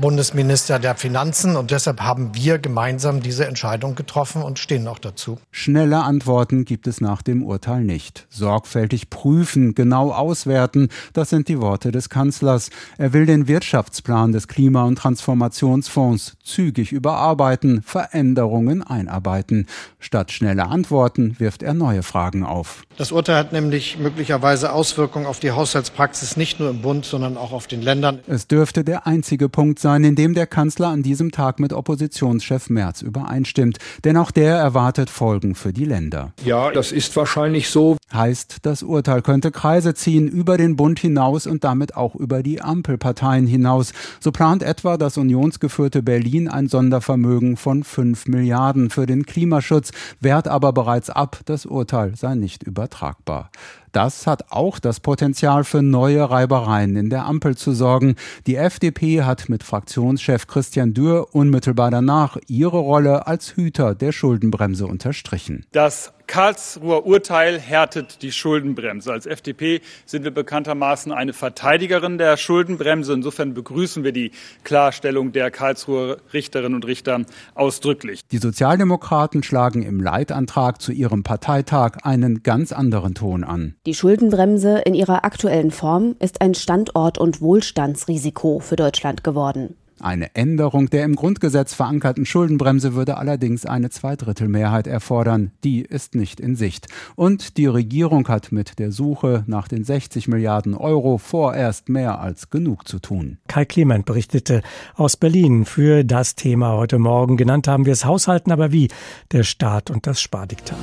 Bundesminister 0.01 0.79
der 0.79 0.95
Finanzen 0.95 1.57
und 1.57 1.71
deshalb 1.71 2.01
haben 2.01 2.35
wir 2.35 2.59
gemeinsam 2.59 3.21
diese 3.21 3.47
Entscheidung 3.47 3.95
getroffen 3.95 4.43
und 4.43 4.59
stehen 4.59 4.87
auch 4.87 4.99
dazu. 4.99 5.39
Schnelle 5.51 6.03
Antworten 6.03 6.65
gibt 6.65 6.87
es 6.87 7.01
nach 7.01 7.23
dem 7.23 7.43
Urteil 7.43 7.83
nicht. 7.83 8.27
Sorgfältig 8.31 9.11
prüfen, 9.11 9.75
genau 9.75 10.13
auswerten, 10.13 10.89
das 11.13 11.31
sind 11.31 11.49
die 11.49 11.61
Worte 11.61 11.91
des 11.91 12.09
Kanzlers. 12.09 12.71
Er 12.97 13.13
will 13.13 13.27
den 13.27 13.49
Wirtschaftsplan 13.49 14.33
des 14.33 14.49
Klima- 14.49 14.85
und 14.85 14.97
Transformationsfonds 14.97 16.37
zügig 16.45 16.93
überarbeiten, 16.93 17.83
Veränderungen 17.83 18.83
einarbeiten. 18.83 19.67
Statt 19.99 20.33
schnelle 20.33 20.67
Antworten 20.67 21.37
wirft 21.39 21.63
er 21.63 21.75
neue 21.75 22.03
Fragen 22.03 22.45
auf. 22.45 22.83
Das 22.97 23.13
Urteil 23.13 23.37
hat 23.37 23.53
nämlich 23.53 23.99
möglicherweise 23.99 24.73
Auswirkungen 24.73 25.27
auf 25.27 25.41
die 25.41 25.53
Haushaltspraxis 25.53 26.37
nicht 26.37 26.61
nur 26.61 26.71
im 26.71 26.83
Bund, 26.83 27.05
sondern 27.05 27.37
auch 27.37 27.53
auf 27.53 27.67
den 27.67 27.83
Ländern. 27.83 28.21
Es 28.27 28.47
dürfte 28.47 28.85
der 28.85 29.07
einzige 29.07 29.49
Punkt 29.49 29.79
sein, 29.79 29.88
in 29.97 30.15
dem 30.15 30.35
der 30.35 30.47
Kanzler 30.47 30.89
an 30.89 31.03
diesem 31.03 31.31
Tag 31.31 31.61
mit 31.61 31.73
Oppositionschef 31.73 32.71
Merz 32.71 33.03
übereinstimmt. 33.03 33.79
Denn 34.05 34.17
auch 34.17 34.31
der 34.31 34.57
erwartet 34.57 35.11
Folgen 35.11 35.55
für 35.55 35.73
die 35.73 35.85
Länder. 35.85 36.33
Ja, 36.45 36.71
das 36.71 36.93
ist 36.93 37.17
wahrscheinlich 37.17 37.69
so. 37.69 37.97
Heißt, 38.13 38.59
das 38.63 38.83
Urteil 38.83 39.23
könnte 39.23 39.51
Kreise 39.51 39.95
ziehen 39.95 40.29
über 40.29 40.57
den 40.57 40.77
Bund 40.77 40.99
hinaus 40.99 41.47
und 41.47 41.65
damit 41.65 41.97
auch 41.97 42.15
über 42.15 42.43
die 42.43 42.63
Ampelparteien 42.63 43.47
hinaus. 43.47 43.93
So 44.21 44.33
plant 44.33 44.63
etwa 44.63 44.97
das 44.97 45.19
unionsgeführte 45.19 46.03
Berlin 46.03 46.49
ein 46.49 46.69
Sondervermögen 46.69 47.57
von 47.57 47.85
5 47.85 48.27
Milliarden 48.27 48.91
für 48.91 49.07
den 49.07 49.27
Klimaschutz, 49.27 49.93
wehrt 50.21 50.49
aber 50.49 50.73
bereits 50.73 51.11
ab, 51.11 51.41
das 51.45 51.67
Urteil 51.67 52.17
sei 52.17 52.35
nicht 52.35 52.63
übertragbar. 52.63 53.51
Das 53.93 54.27
hat 54.27 54.51
auch 54.51 54.79
das 54.79 55.01
Potenzial 55.01 55.65
für 55.65 55.83
neue 55.83 56.29
Reibereien 56.29 56.97
in 56.97 57.11
der 57.11 57.27
Ampel 57.27 57.57
zu 57.57 57.73
sorgen. 57.73 58.17
Die 58.47 58.57
FDP 58.57 59.23
hat 59.23 59.49
mit 59.49 59.63
Fraktionschef 59.63 60.47
Christian 60.47 60.95
Dürr 60.95 61.35
unmittelbar 61.35 61.91
danach 61.91 62.37
ihre 62.47 62.79
Rolle 62.79 63.27
als 63.27 63.57
Hüter 63.57 63.95
der 63.95 64.13
Schuldenbremse 64.13 64.87
unterstrichen. 64.87 65.67
Das 65.73 66.13
Karlsruher 66.29 67.07
Urteil 67.07 67.59
härtet 67.59 68.21
die 68.21 68.33
Schuldenbremse. 68.33 69.11
Als 69.11 69.25
FDP 69.25 69.81
sind 70.05 70.25
wir 70.25 70.31
bekanntermaßen 70.31 71.11
eine 71.11 71.33
Verteidigerin 71.33 72.19
der 72.19 72.37
Schuldenbremse. 72.37 73.15
Insofern 73.15 73.55
begrüßen 73.55 74.05
wir 74.05 74.13
die 74.13 74.33
Klarstellung 74.63 75.33
der 75.33 75.51
Karlsruher 75.51 76.19
Richterinnen 76.35 76.75
und 76.75 76.87
Richter 76.87 77.23
ausdrücklich. 77.55 78.21
Die 78.31 78.39
Sozialdemokraten 78.39 79.43
schlagen 79.43 79.83
im 79.83 80.01
Leitantrag 80.01 80.83
zu 80.83 80.93
ihrem 80.93 81.23
Parteitag 81.23 81.97
einen 82.03 82.43
ganz 82.43 82.73
anderen 82.73 83.15
Ton 83.15 83.43
an. 83.43 83.75
Die 83.87 83.95
Schuldenbremse 83.95 84.83
in 84.85 84.93
ihrer 84.93 85.25
aktuellen 85.25 85.71
Form 85.71 86.15
ist 86.21 86.43
ein 86.43 86.55
Standort- 86.55 87.17
und 87.17 87.41
Wohlstandsrisiko 87.41 88.61
für 88.61 88.77
Deutschland 88.77 89.25
geworden. 89.25 89.77
Eine 90.01 90.35
Änderung 90.37 90.91
der 90.91 91.05
im 91.05 91.17
Grundgesetz 91.17 91.75
verankerten 91.75 92.25
Schuldenbremse 92.25 92.95
würde 92.95 93.17
allerdings 93.17 93.67
eine 93.67 93.91
Zweidrittelmehrheit 93.91 94.87
erfordern. 94.87 95.51
Die 95.65 95.83
ist 95.83 96.15
nicht 96.15 96.39
in 96.39 96.55
Sicht. 96.55 96.87
Und 97.17 97.57
die 97.57 97.67
Regierung 97.67 98.29
hat 98.29 98.53
mit 98.53 98.79
der 98.79 98.93
Suche 98.93 99.43
nach 99.47 99.67
den 99.67 99.83
60 99.83 100.29
Milliarden 100.29 100.75
Euro 100.75 101.19
vorerst 101.19 101.89
mehr 101.89 102.21
als 102.21 102.51
genug 102.51 102.87
zu 102.87 103.01
tun. 103.01 103.39
Kai 103.49 103.65
Clement 103.65 104.07
berichtete 104.07 104.63
aus 104.95 105.17
Berlin 105.17 105.65
für 105.65 106.05
das 106.05 106.37
Thema 106.37 106.75
heute 106.75 106.99
Morgen. 106.99 107.37
Genannt 107.37 107.67
haben 107.67 107.85
wir 107.85 107.93
es 107.93 108.05
Haushalten, 108.05 108.53
aber 108.53 108.71
wie? 108.71 108.89
Der 109.33 109.43
Staat 109.43 109.91
und 109.91 110.07
das 110.07 110.21
Spardiktat. 110.21 110.77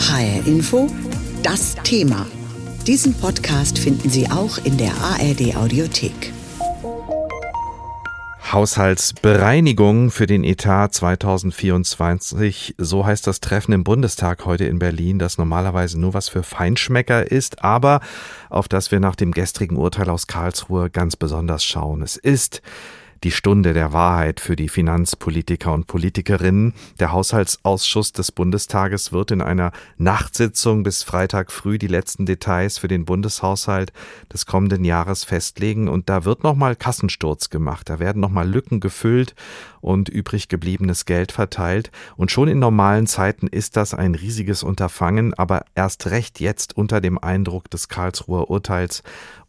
HR 0.00 0.46
Info, 0.46 0.88
das 1.42 1.76
Thema. 1.84 2.26
Diesen 2.86 3.14
Podcast 3.14 3.78
finden 3.78 4.10
Sie 4.10 4.28
auch 4.28 4.58
in 4.58 4.76
der 4.76 4.92
ARD 5.00 5.56
Audiothek. 5.56 6.32
Haushaltsbereinigung 8.52 10.10
für 10.10 10.26
den 10.26 10.44
Etat 10.44 10.88
2024. 10.92 12.74
So 12.78 13.06
heißt 13.06 13.26
das 13.26 13.40
Treffen 13.40 13.72
im 13.72 13.84
Bundestag 13.84 14.44
heute 14.44 14.64
in 14.66 14.78
Berlin, 14.78 15.18
das 15.18 15.38
normalerweise 15.38 16.00
nur 16.00 16.14
was 16.14 16.28
für 16.28 16.42
Feinschmecker 16.42 17.30
ist, 17.30 17.64
aber 17.64 18.00
auf 18.50 18.68
das 18.68 18.90
wir 18.90 19.00
nach 19.00 19.16
dem 19.16 19.32
gestrigen 19.32 19.76
Urteil 19.76 20.10
aus 20.10 20.26
Karlsruhe 20.26 20.90
ganz 20.90 21.16
besonders 21.16 21.64
schauen. 21.64 22.02
Es 22.02 22.16
ist 22.16 22.62
die 23.24 23.30
Stunde 23.30 23.72
der 23.72 23.92
Wahrheit 23.94 24.38
für 24.38 24.54
die 24.54 24.68
Finanzpolitiker 24.68 25.72
und 25.72 25.86
Politikerinnen. 25.86 26.74
Der 27.00 27.10
Haushaltsausschuss 27.10 28.12
des 28.12 28.30
Bundestages 28.30 29.12
wird 29.12 29.30
in 29.30 29.40
einer 29.40 29.72
Nachtsitzung 29.96 30.82
bis 30.82 31.02
Freitag 31.02 31.50
früh 31.50 31.78
die 31.78 31.86
letzten 31.86 32.26
Details 32.26 32.76
für 32.76 32.88
den 32.88 33.06
Bundeshaushalt 33.06 33.92
des 34.32 34.44
kommenden 34.44 34.84
Jahres 34.84 35.24
festlegen 35.24 35.88
und 35.88 36.10
da 36.10 36.26
wird 36.26 36.44
nochmal 36.44 36.76
Kassensturz 36.76 37.48
gemacht. 37.48 37.88
Da 37.88 37.98
werden 37.98 38.20
nochmal 38.20 38.46
Lücken 38.46 38.80
gefüllt 38.80 39.34
und 39.80 40.10
übrig 40.10 40.48
gebliebenes 40.48 41.06
Geld 41.06 41.32
verteilt. 41.32 41.90
Und 42.16 42.30
schon 42.30 42.48
in 42.48 42.58
normalen 42.58 43.06
Zeiten 43.06 43.46
ist 43.46 43.76
das 43.76 43.94
ein 43.94 44.14
riesiges 44.14 44.62
Unterfangen, 44.62 45.32
aber 45.34 45.64
erst 45.74 46.06
recht 46.08 46.40
jetzt 46.40 46.76
unter 46.76 47.00
dem 47.00 47.18
Eindruck 47.18 47.70
des 47.70 47.88
Karlsruher 47.88 48.50
Urteils 48.50 49.02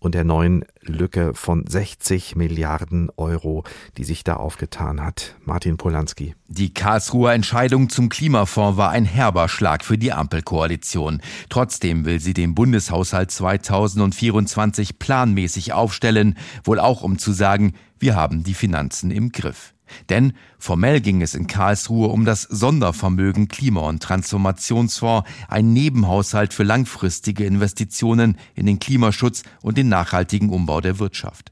und 0.06 0.14
der 0.14 0.24
neuen 0.24 0.64
Lücke 0.82 1.34
von 1.34 1.66
60 1.66 2.36
Milliarden 2.36 3.10
Euro, 3.18 3.64
die 3.98 4.04
sich 4.04 4.24
da 4.24 4.36
aufgetan 4.36 5.04
hat. 5.04 5.36
Martin 5.44 5.78
Polanski. 5.78 6.36
Die 6.48 6.76
Karlsruher 6.76 7.34
Entscheidung 7.34 7.90
zum 7.90 8.10
Klimafonds 8.10 8.78
war 8.78 8.92
ein 8.92 9.06
herber 9.06 9.50
Schlag 9.50 9.84
für 9.84 9.98
die 9.98 10.14
Ampelkoalition. 10.14 11.22
Trotzdem 11.50 12.06
will 12.06 12.20
sie 12.20 12.36
den 12.36 12.54
Bundeshaushalt 12.54 13.32
2024 13.32 15.00
planmäßig 15.00 15.74
aufstellen, 15.74 16.38
wohl 16.64 16.80
auch 16.80 17.02
um 17.02 17.18
zu 17.18 17.32
sagen, 17.32 17.74
wir 17.98 18.16
haben 18.16 18.44
die 18.44 18.54
Finanzen 18.54 19.10
im 19.10 19.32
Griff. 19.32 19.75
Denn 20.10 20.34
formell 20.58 21.02
ging 21.02 21.22
es 21.22 21.36
in 21.36 21.48
Karlsruhe 21.48 22.08
um 22.08 22.26
das 22.26 22.44
Sondervermögen 22.44 23.48
Klima- 23.48 23.88
und 23.88 24.02
Transformationsfonds, 24.02 25.30
ein 25.48 25.74
Nebenhaushalt 25.74 26.54
für 26.54 26.64
langfristige 26.64 27.46
Investitionen 27.46 28.38
in 28.56 28.66
den 28.66 28.80
Klimaschutz 28.80 29.44
und 29.62 29.78
den 29.78 29.90
nachhaltigen 29.90 30.50
Umbau 30.50 30.82
der 30.82 31.00
Wirtschaft. 31.00 31.52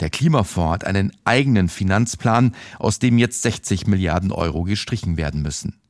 Der 0.00 0.10
Klimafonds 0.10 0.72
hat 0.72 0.84
einen 0.84 1.12
eigenen 1.24 1.68
Finanzplan, 1.68 2.54
aus 2.78 2.98
dem 2.98 3.18
jetzt 3.18 3.42
60 3.42 3.86
Milliarden 3.86 4.32
Euro 4.32 4.62
gestrichen 4.62 5.16
werden 5.16 5.42
müssen. 5.42 5.80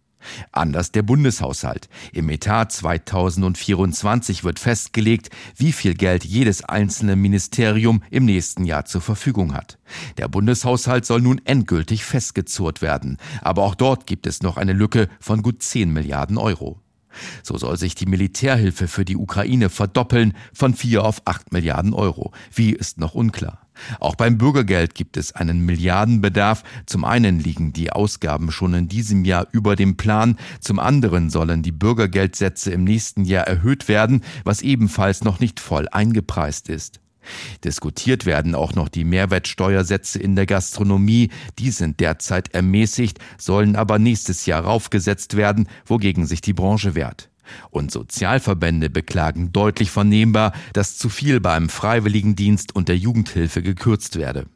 Anders 0.52 0.92
der 0.92 1.02
Bundeshaushalt. 1.02 1.88
Im 2.12 2.28
Etat 2.28 2.72
2024 2.72 4.44
wird 4.44 4.58
festgelegt, 4.58 5.30
wie 5.56 5.72
viel 5.72 5.94
Geld 5.94 6.24
jedes 6.24 6.64
einzelne 6.64 7.16
Ministerium 7.16 8.02
im 8.10 8.24
nächsten 8.24 8.64
Jahr 8.64 8.84
zur 8.84 9.00
Verfügung 9.00 9.54
hat. 9.54 9.78
Der 10.18 10.28
Bundeshaushalt 10.28 11.04
soll 11.04 11.20
nun 11.20 11.40
endgültig 11.44 12.04
festgezurrt 12.04 12.82
werden, 12.82 13.18
aber 13.42 13.62
auch 13.62 13.74
dort 13.74 14.06
gibt 14.06 14.26
es 14.26 14.42
noch 14.42 14.56
eine 14.56 14.72
Lücke 14.72 15.08
von 15.20 15.42
gut 15.42 15.62
10 15.62 15.92
Milliarden 15.92 16.38
Euro. 16.38 16.80
So 17.42 17.56
soll 17.56 17.76
sich 17.76 17.94
die 17.94 18.06
Militärhilfe 18.06 18.88
für 18.88 19.04
die 19.04 19.16
Ukraine 19.16 19.70
verdoppeln 19.70 20.34
von 20.52 20.74
4 20.74 21.04
auf 21.04 21.22
8 21.24 21.52
Milliarden 21.52 21.94
Euro. 21.94 22.32
Wie 22.52 22.72
ist 22.72 22.98
noch 22.98 23.14
unklar. 23.14 23.63
Auch 24.00 24.14
beim 24.14 24.38
Bürgergeld 24.38 24.94
gibt 24.94 25.16
es 25.16 25.32
einen 25.32 25.60
Milliardenbedarf. 25.60 26.62
Zum 26.86 27.04
einen 27.04 27.40
liegen 27.40 27.72
die 27.72 27.90
Ausgaben 27.90 28.50
schon 28.50 28.74
in 28.74 28.88
diesem 28.88 29.24
Jahr 29.24 29.46
über 29.52 29.76
dem 29.76 29.96
Plan, 29.96 30.36
zum 30.60 30.78
anderen 30.78 31.30
sollen 31.30 31.62
die 31.62 31.72
Bürgergeldsätze 31.72 32.72
im 32.72 32.84
nächsten 32.84 33.24
Jahr 33.24 33.46
erhöht 33.46 33.88
werden, 33.88 34.22
was 34.44 34.62
ebenfalls 34.62 35.24
noch 35.24 35.40
nicht 35.40 35.60
voll 35.60 35.88
eingepreist 35.90 36.68
ist. 36.68 37.00
Diskutiert 37.64 38.26
werden 38.26 38.54
auch 38.54 38.74
noch 38.74 38.88
die 38.88 39.04
Mehrwertsteuersätze 39.04 40.18
in 40.18 40.36
der 40.36 40.46
Gastronomie. 40.46 41.30
Die 41.58 41.70
sind 41.70 42.00
derzeit 42.00 42.54
ermäßigt, 42.54 43.18
sollen 43.38 43.76
aber 43.76 43.98
nächstes 43.98 44.46
Jahr 44.46 44.64
raufgesetzt 44.64 45.36
werden, 45.36 45.68
wogegen 45.86 46.26
sich 46.26 46.40
die 46.40 46.52
Branche 46.52 46.94
wehrt. 46.94 47.30
Und 47.70 47.90
Sozialverbände 47.90 48.90
beklagen 48.90 49.52
deutlich 49.52 49.90
vernehmbar, 49.90 50.52
dass 50.72 50.96
zu 50.96 51.08
viel 51.08 51.40
beim 51.40 51.68
Freiwilligendienst 51.68 52.74
und 52.74 52.88
der 52.88 52.96
Jugendhilfe 52.96 53.62
gekürzt 53.62 54.16
werde. 54.16 54.46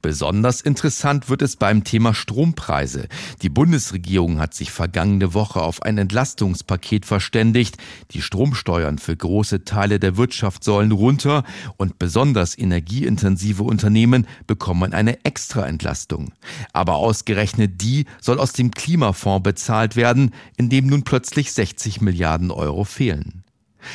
Besonders 0.00 0.60
interessant 0.60 1.28
wird 1.28 1.42
es 1.42 1.56
beim 1.56 1.84
Thema 1.84 2.14
Strompreise. 2.14 3.08
Die 3.42 3.48
Bundesregierung 3.48 4.38
hat 4.38 4.54
sich 4.54 4.70
vergangene 4.70 5.34
Woche 5.34 5.60
auf 5.60 5.82
ein 5.82 5.98
Entlastungspaket 5.98 7.06
verständigt. 7.06 7.76
Die 8.12 8.22
Stromsteuern 8.22 8.98
für 8.98 9.16
große 9.16 9.64
Teile 9.64 9.98
der 9.98 10.16
Wirtschaft 10.16 10.64
sollen 10.64 10.92
runter 10.92 11.44
und 11.76 11.98
besonders 11.98 12.56
energieintensive 12.56 13.62
Unternehmen 13.62 14.26
bekommen 14.46 14.92
eine 14.92 15.24
Extraentlastung. 15.24 16.32
Aber 16.72 16.96
ausgerechnet 16.96 17.80
die 17.82 18.06
soll 18.20 18.38
aus 18.38 18.52
dem 18.52 18.70
Klimafonds 18.70 19.42
bezahlt 19.42 19.96
werden, 19.96 20.32
in 20.56 20.68
dem 20.68 20.86
nun 20.86 21.02
plötzlich 21.02 21.52
60 21.52 22.00
Milliarden 22.00 22.50
Euro 22.50 22.84
fehlen. 22.84 23.42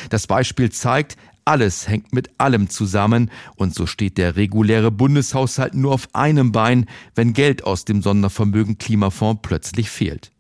Das 0.10 0.28
Beispiel 0.28 0.72
zeigt, 0.72 1.18
alles 1.48 1.88
hängt 1.88 2.14
mit 2.14 2.30
allem 2.38 2.70
zusammen 2.70 3.32
und 3.56 3.74
so 3.74 3.86
steht 3.86 4.18
der 4.18 4.36
reguläre 4.36 4.92
Bundeshaushalt 4.92 5.74
nur 5.74 5.94
auf 5.94 6.10
einem 6.14 6.52
Bein, 6.52 6.86
wenn 7.16 7.32
Geld 7.32 7.64
aus 7.64 7.86
dem 7.86 8.02
Sondervermögen 8.02 8.78
Klimafonds 8.78 9.42
plötzlich 9.42 9.90
fehlt. 9.90 10.32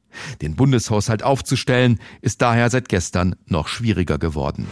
Den 0.42 0.56
Bundeshaushalt 0.56 1.24
aufzustellen, 1.24 2.00
ist 2.22 2.42
daher 2.42 2.70
seit 2.70 2.90
gestern 2.90 3.36
noch 3.46 3.68
schwieriger 3.68 4.18
geworden. 4.18 4.68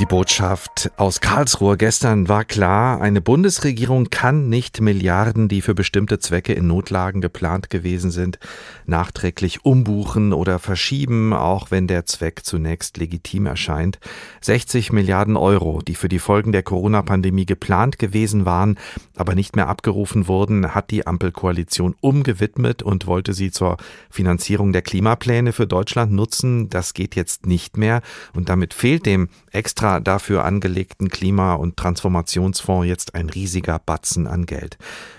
Die 0.00 0.06
Botschaft 0.06 0.90
aus 0.96 1.20
Karlsruhe 1.20 1.76
gestern 1.76 2.26
war 2.26 2.46
klar, 2.46 3.02
eine 3.02 3.20
Bundesregierung 3.20 4.08
kann 4.08 4.48
nicht 4.48 4.80
Milliarden, 4.80 5.46
die 5.46 5.60
für 5.60 5.74
bestimmte 5.74 6.18
Zwecke 6.18 6.54
in 6.54 6.66
Notlagen 6.66 7.20
geplant 7.20 7.68
gewesen 7.68 8.10
sind, 8.10 8.38
nachträglich 8.86 9.62
umbuchen 9.66 10.32
oder 10.32 10.58
verschieben, 10.58 11.34
auch 11.34 11.70
wenn 11.70 11.86
der 11.86 12.06
Zweck 12.06 12.46
zunächst 12.46 12.96
legitim 12.96 13.44
erscheint. 13.44 13.98
60 14.40 14.90
Milliarden 14.90 15.36
Euro, 15.36 15.82
die 15.86 15.94
für 15.94 16.08
die 16.08 16.18
Folgen 16.18 16.52
der 16.52 16.62
Corona-Pandemie 16.62 17.44
geplant 17.44 17.98
gewesen 17.98 18.46
waren, 18.46 18.78
aber 19.16 19.34
nicht 19.34 19.54
mehr 19.54 19.68
abgerufen 19.68 20.28
wurden, 20.28 20.74
hat 20.74 20.90
die 20.90 21.06
Ampelkoalition 21.06 21.94
umgewidmet 22.00 22.82
und 22.82 23.06
wollte 23.06 23.34
sie 23.34 23.50
zur 23.50 23.76
Finanzierung 24.08 24.72
der 24.72 24.80
Klimapläne 24.80 25.52
für 25.52 25.66
Deutschland 25.66 26.10
nutzen. 26.10 26.70
Das 26.70 26.94
geht 26.94 27.16
jetzt 27.16 27.44
nicht 27.44 27.76
mehr 27.76 28.00
und 28.32 28.48
damit 28.48 28.72
fehlt 28.72 29.04
dem 29.04 29.28
extra 29.52 29.89
dafür 29.98 30.44
angelegten 30.44 31.08
Klima- 31.08 31.54
und 31.54 31.76
Transformationsfonds 31.76 32.86
jetzt 32.86 33.14
ein 33.16 33.28
riesiger 33.28 33.80
Batzen 33.80 34.28
an 34.28 34.46
Geld, 34.46 34.78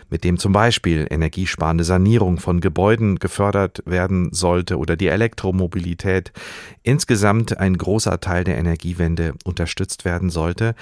mit 0.10 0.24
dem 0.24 0.38
zum 0.38 0.54
Beispiel 0.54 1.08
energiesparende 1.10 1.84
Sanierung 1.84 2.38
von 2.38 2.62
Gebäuden 2.62 3.20
gefördert 3.20 3.84
werden 3.86 4.32
sollte 4.32 4.78
oder 4.78 4.96
die 4.96 5.08
Elektromobilität 5.08 6.32
insgesamt 6.84 7.58
ein 7.58 7.78
großer 7.78 8.22
Teil 8.22 8.46
der 8.46 8.58
Energiewende 8.58 9.34
unterstützt 9.44 10.06
werden 10.06 10.30
sollte. 10.30 10.76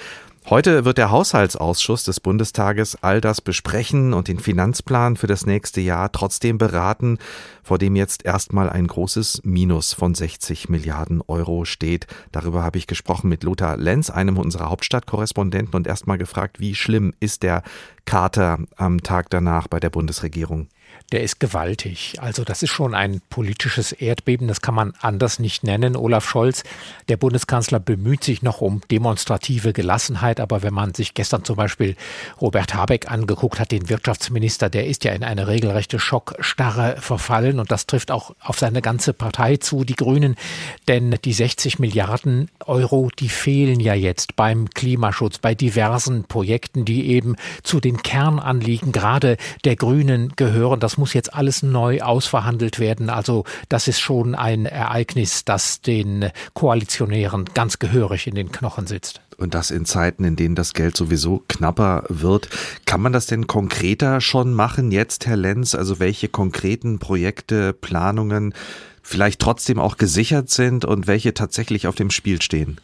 Heute 0.48 0.84
wird 0.84 0.98
der 0.98 1.10
Haushaltsausschuss 1.10 2.04
des 2.04 2.18
Bundestages 2.18 2.98
all 3.02 3.20
das 3.20 3.40
besprechen 3.40 4.14
und 4.14 4.26
den 4.26 4.40
Finanzplan 4.40 5.16
für 5.16 5.26
das 5.26 5.46
nächste 5.46 5.80
Jahr 5.80 6.10
trotzdem 6.10 6.58
beraten, 6.58 7.18
vor 7.62 7.78
dem 7.78 7.94
jetzt 7.94 8.24
erstmal 8.24 8.68
ein 8.68 8.86
großes 8.86 9.42
Minus 9.44 9.92
von 9.92 10.14
60 10.14 10.68
Milliarden 10.68 11.22
Euro 11.28 11.66
steht. 11.66 12.06
Darüber 12.32 12.62
habe 12.62 12.78
ich 12.78 12.88
gesprochen 12.88 13.28
mit 13.28 13.44
Lothar 13.44 13.76
Lenz, 13.76 14.10
einem 14.10 14.38
unserer 14.38 14.70
Hauptstadtkorrespondenten, 14.70 15.74
und 15.74 15.86
erstmal 15.86 16.18
gefragt, 16.18 16.58
wie 16.58 16.74
schlimm 16.74 17.12
ist 17.20 17.42
der 17.44 17.62
Kater 18.06 18.58
am 18.76 19.02
Tag 19.02 19.30
danach 19.30 19.68
bei 19.68 19.78
der 19.78 19.90
Bundesregierung? 19.90 20.68
Der 21.12 21.22
ist 21.22 21.40
gewaltig. 21.40 22.16
Also 22.20 22.44
das 22.44 22.62
ist 22.62 22.70
schon 22.70 22.94
ein 22.94 23.20
politisches 23.30 23.92
Erdbeben, 23.92 24.48
das 24.48 24.60
kann 24.60 24.74
man 24.74 24.92
anders 25.00 25.38
nicht 25.38 25.64
nennen. 25.64 25.96
Olaf 25.96 26.28
Scholz, 26.28 26.62
der 27.08 27.16
Bundeskanzler, 27.16 27.80
bemüht 27.80 28.24
sich 28.24 28.42
noch 28.42 28.60
um 28.60 28.80
demonstrative 28.90 29.72
Gelassenheit, 29.72 30.40
aber 30.40 30.62
wenn 30.62 30.74
man 30.74 30.94
sich 30.94 31.14
gestern 31.14 31.44
zum 31.44 31.56
Beispiel 31.56 31.96
Robert 32.40 32.74
Habeck 32.74 33.10
angeguckt 33.10 33.58
hat, 33.58 33.72
den 33.72 33.88
Wirtschaftsminister, 33.88 34.70
der 34.70 34.86
ist 34.86 35.04
ja 35.04 35.12
in 35.12 35.24
eine 35.24 35.48
regelrechte 35.48 35.98
Schockstarre 35.98 36.96
verfallen 37.00 37.58
und 37.58 37.70
das 37.70 37.86
trifft 37.86 38.10
auch 38.10 38.34
auf 38.40 38.58
seine 38.58 38.82
ganze 38.82 39.12
Partei 39.12 39.56
zu, 39.56 39.84
die 39.84 39.96
Grünen, 39.96 40.36
denn 40.88 41.16
die 41.24 41.32
60 41.32 41.78
Milliarden 41.78 42.50
Euro, 42.66 43.10
die 43.18 43.28
fehlen 43.28 43.80
ja 43.80 43.94
jetzt 43.94 44.36
beim 44.36 44.70
Klimaschutz, 44.70 45.38
bei 45.38 45.54
diversen 45.54 46.24
Projekten, 46.24 46.84
die 46.84 47.08
eben 47.08 47.36
zu 47.62 47.80
den 47.80 48.02
Kernanliegen 48.02 48.92
gerade 48.92 49.36
der 49.64 49.76
Grünen 49.76 50.32
gehören. 50.36 50.80
Das 50.80 50.98
muss 51.00 51.14
jetzt 51.14 51.34
alles 51.34 51.64
neu 51.64 52.00
ausverhandelt 52.00 52.78
werden. 52.78 53.10
Also 53.10 53.44
das 53.68 53.88
ist 53.88 53.98
schon 53.98 54.36
ein 54.36 54.66
Ereignis, 54.66 55.44
das 55.44 55.80
den 55.80 56.30
Koalitionären 56.54 57.46
ganz 57.54 57.80
gehörig 57.80 58.28
in 58.28 58.36
den 58.36 58.52
Knochen 58.52 58.86
sitzt. 58.86 59.20
Und 59.36 59.54
das 59.54 59.70
in 59.70 59.86
Zeiten, 59.86 60.22
in 60.22 60.36
denen 60.36 60.54
das 60.54 60.74
Geld 60.74 60.96
sowieso 60.96 61.42
knapper 61.48 62.04
wird. 62.08 62.50
Kann 62.84 63.00
man 63.00 63.12
das 63.12 63.26
denn 63.26 63.46
konkreter 63.46 64.20
schon 64.20 64.54
machen 64.54 64.92
jetzt, 64.92 65.26
Herr 65.26 65.36
Lenz? 65.36 65.74
Also 65.74 65.98
welche 65.98 66.28
konkreten 66.28 66.98
Projekte, 66.98 67.72
Planungen 67.72 68.54
vielleicht 69.02 69.40
trotzdem 69.40 69.80
auch 69.80 69.96
gesichert 69.96 70.50
sind 70.50 70.84
und 70.84 71.06
welche 71.06 71.34
tatsächlich 71.34 71.86
auf 71.86 71.94
dem 71.94 72.10
Spiel 72.10 72.42
stehen? 72.42 72.78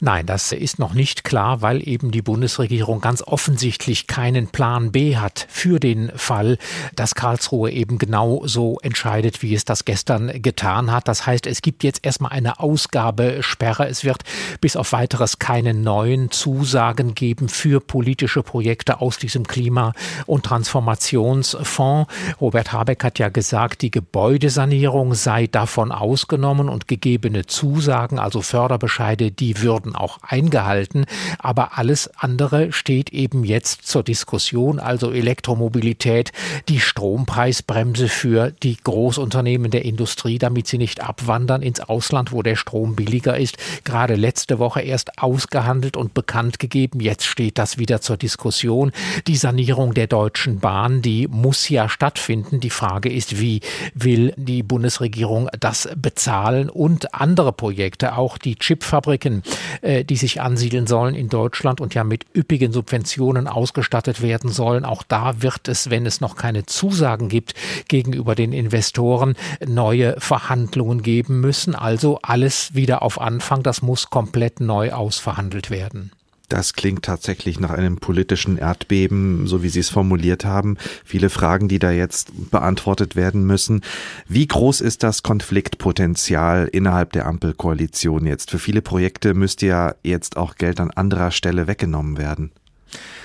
Nein, 0.00 0.26
das 0.26 0.52
ist 0.52 0.78
noch 0.78 0.94
nicht 0.94 1.24
klar, 1.24 1.60
weil 1.62 1.86
eben 1.86 2.10
die 2.10 2.22
Bundesregierung 2.22 3.00
ganz 3.00 3.22
offensichtlich 3.22 4.06
keinen 4.06 4.48
Plan 4.48 4.92
B 4.92 5.16
hat 5.16 5.46
für 5.48 5.80
den 5.80 6.12
Fall, 6.14 6.58
dass 6.94 7.14
Karlsruhe 7.14 7.70
eben 7.70 7.98
genau 7.98 8.42
so 8.46 8.78
entscheidet, 8.82 9.42
wie 9.42 9.54
es 9.54 9.64
das 9.64 9.84
gestern 9.84 10.40
getan 10.40 10.92
hat. 10.92 11.08
Das 11.08 11.26
heißt, 11.26 11.46
es 11.46 11.62
gibt 11.62 11.82
jetzt 11.82 12.04
erstmal 12.04 12.32
eine 12.32 12.60
Ausgabesperre. 12.60 13.88
Es 13.88 14.04
wird 14.04 14.22
bis 14.60 14.76
auf 14.76 14.92
weiteres 14.92 15.38
keine 15.38 15.74
neuen 15.74 16.30
Zusagen 16.30 17.14
geben 17.14 17.48
für 17.48 17.80
politische 17.80 18.42
Projekte 18.42 19.00
aus 19.00 19.18
diesem 19.18 19.46
Klima- 19.46 19.92
und 20.26 20.44
Transformationsfonds. 20.44 22.12
Robert 22.40 22.72
Habeck 22.72 23.02
hat 23.02 23.18
ja 23.18 23.28
gesagt, 23.28 23.82
die 23.82 23.90
Gebäudesanierung 23.90 25.14
sei 25.14 25.48
davon 25.48 25.90
ausgenommen 25.90 26.68
und 26.68 26.86
gegebene 26.86 27.46
Zusagen, 27.46 28.18
also 28.18 28.42
Förderbescheide, 28.42 29.32
die 29.32 29.47
die 29.48 29.62
würden 29.62 29.96
auch 29.96 30.18
eingehalten. 30.20 31.06
Aber 31.38 31.78
alles 31.78 32.10
andere 32.18 32.70
steht 32.70 33.14
eben 33.14 33.44
jetzt 33.44 33.86
zur 33.86 34.02
Diskussion, 34.02 34.78
also 34.78 35.10
Elektromobilität, 35.10 36.32
die 36.68 36.80
Strompreisbremse 36.80 38.08
für 38.08 38.50
die 38.50 38.76
Großunternehmen 38.76 39.70
der 39.70 39.86
Industrie, 39.86 40.38
damit 40.38 40.66
sie 40.66 40.76
nicht 40.76 41.02
abwandern 41.02 41.62
ins 41.62 41.80
Ausland, 41.80 42.30
wo 42.30 42.42
der 42.42 42.56
Strom 42.56 42.94
billiger 42.94 43.38
ist. 43.38 43.56
Gerade 43.84 44.16
letzte 44.16 44.58
Woche 44.58 44.82
erst 44.82 45.18
ausgehandelt 45.18 45.96
und 45.96 46.12
bekannt 46.12 46.58
gegeben. 46.58 47.00
Jetzt 47.00 47.24
steht 47.24 47.56
das 47.56 47.78
wieder 47.78 48.02
zur 48.02 48.18
Diskussion. 48.18 48.92
Die 49.26 49.36
Sanierung 49.36 49.94
der 49.94 50.08
Deutschen 50.08 50.60
Bahn, 50.60 51.00
die 51.00 51.26
muss 51.26 51.70
ja 51.70 51.88
stattfinden. 51.88 52.60
Die 52.60 52.68
Frage 52.68 53.10
ist, 53.10 53.40
wie 53.40 53.60
will 53.94 54.34
die 54.36 54.62
Bundesregierung 54.62 55.48
das 55.58 55.88
bezahlen 55.96 56.68
und 56.68 57.14
andere 57.14 57.54
Projekte, 57.54 58.14
auch 58.14 58.36
die 58.36 58.56
Chipfabriken, 58.56 59.37
äh, 59.82 60.04
die 60.04 60.16
sich 60.16 60.40
ansiedeln 60.40 60.86
sollen 60.86 61.14
in 61.14 61.28
Deutschland 61.28 61.80
und 61.80 61.94
ja 61.94 62.04
mit 62.04 62.26
üppigen 62.34 62.72
Subventionen 62.72 63.46
ausgestattet 63.46 64.22
werden 64.22 64.50
sollen. 64.50 64.84
Auch 64.84 65.02
da 65.02 65.42
wird 65.42 65.68
es, 65.68 65.90
wenn 65.90 66.06
es 66.06 66.20
noch 66.20 66.36
keine 66.36 66.66
Zusagen 66.66 67.28
gibt 67.28 67.54
gegenüber 67.88 68.34
den 68.34 68.52
Investoren, 68.52 69.36
neue 69.66 70.16
Verhandlungen 70.18 71.02
geben 71.02 71.40
müssen. 71.40 71.74
Also 71.74 72.18
alles 72.22 72.74
wieder 72.74 73.02
auf 73.02 73.20
Anfang. 73.20 73.62
Das 73.62 73.82
muss 73.82 74.10
komplett 74.10 74.60
neu 74.60 74.92
ausverhandelt 74.92 75.70
werden. 75.70 76.12
Das 76.48 76.72
klingt 76.72 77.04
tatsächlich 77.04 77.60
nach 77.60 77.70
einem 77.70 77.98
politischen 77.98 78.56
Erdbeben, 78.56 79.46
so 79.46 79.62
wie 79.62 79.68
Sie 79.68 79.80
es 79.80 79.90
formuliert 79.90 80.46
haben. 80.46 80.78
Viele 81.04 81.28
Fragen, 81.28 81.68
die 81.68 81.78
da 81.78 81.90
jetzt 81.90 82.50
beantwortet 82.50 83.16
werden 83.16 83.44
müssen. 83.44 83.82
Wie 84.28 84.46
groß 84.46 84.80
ist 84.80 85.02
das 85.02 85.22
Konfliktpotenzial 85.22 86.66
innerhalb 86.72 87.12
der 87.12 87.26
Ampelkoalition 87.26 88.24
jetzt? 88.24 88.50
Für 88.50 88.58
viele 88.58 88.80
Projekte 88.80 89.34
müsste 89.34 89.66
ja 89.66 89.94
jetzt 90.02 90.38
auch 90.38 90.54
Geld 90.54 90.80
an 90.80 90.90
anderer 90.90 91.32
Stelle 91.32 91.66
weggenommen 91.66 92.16
werden. 92.16 92.50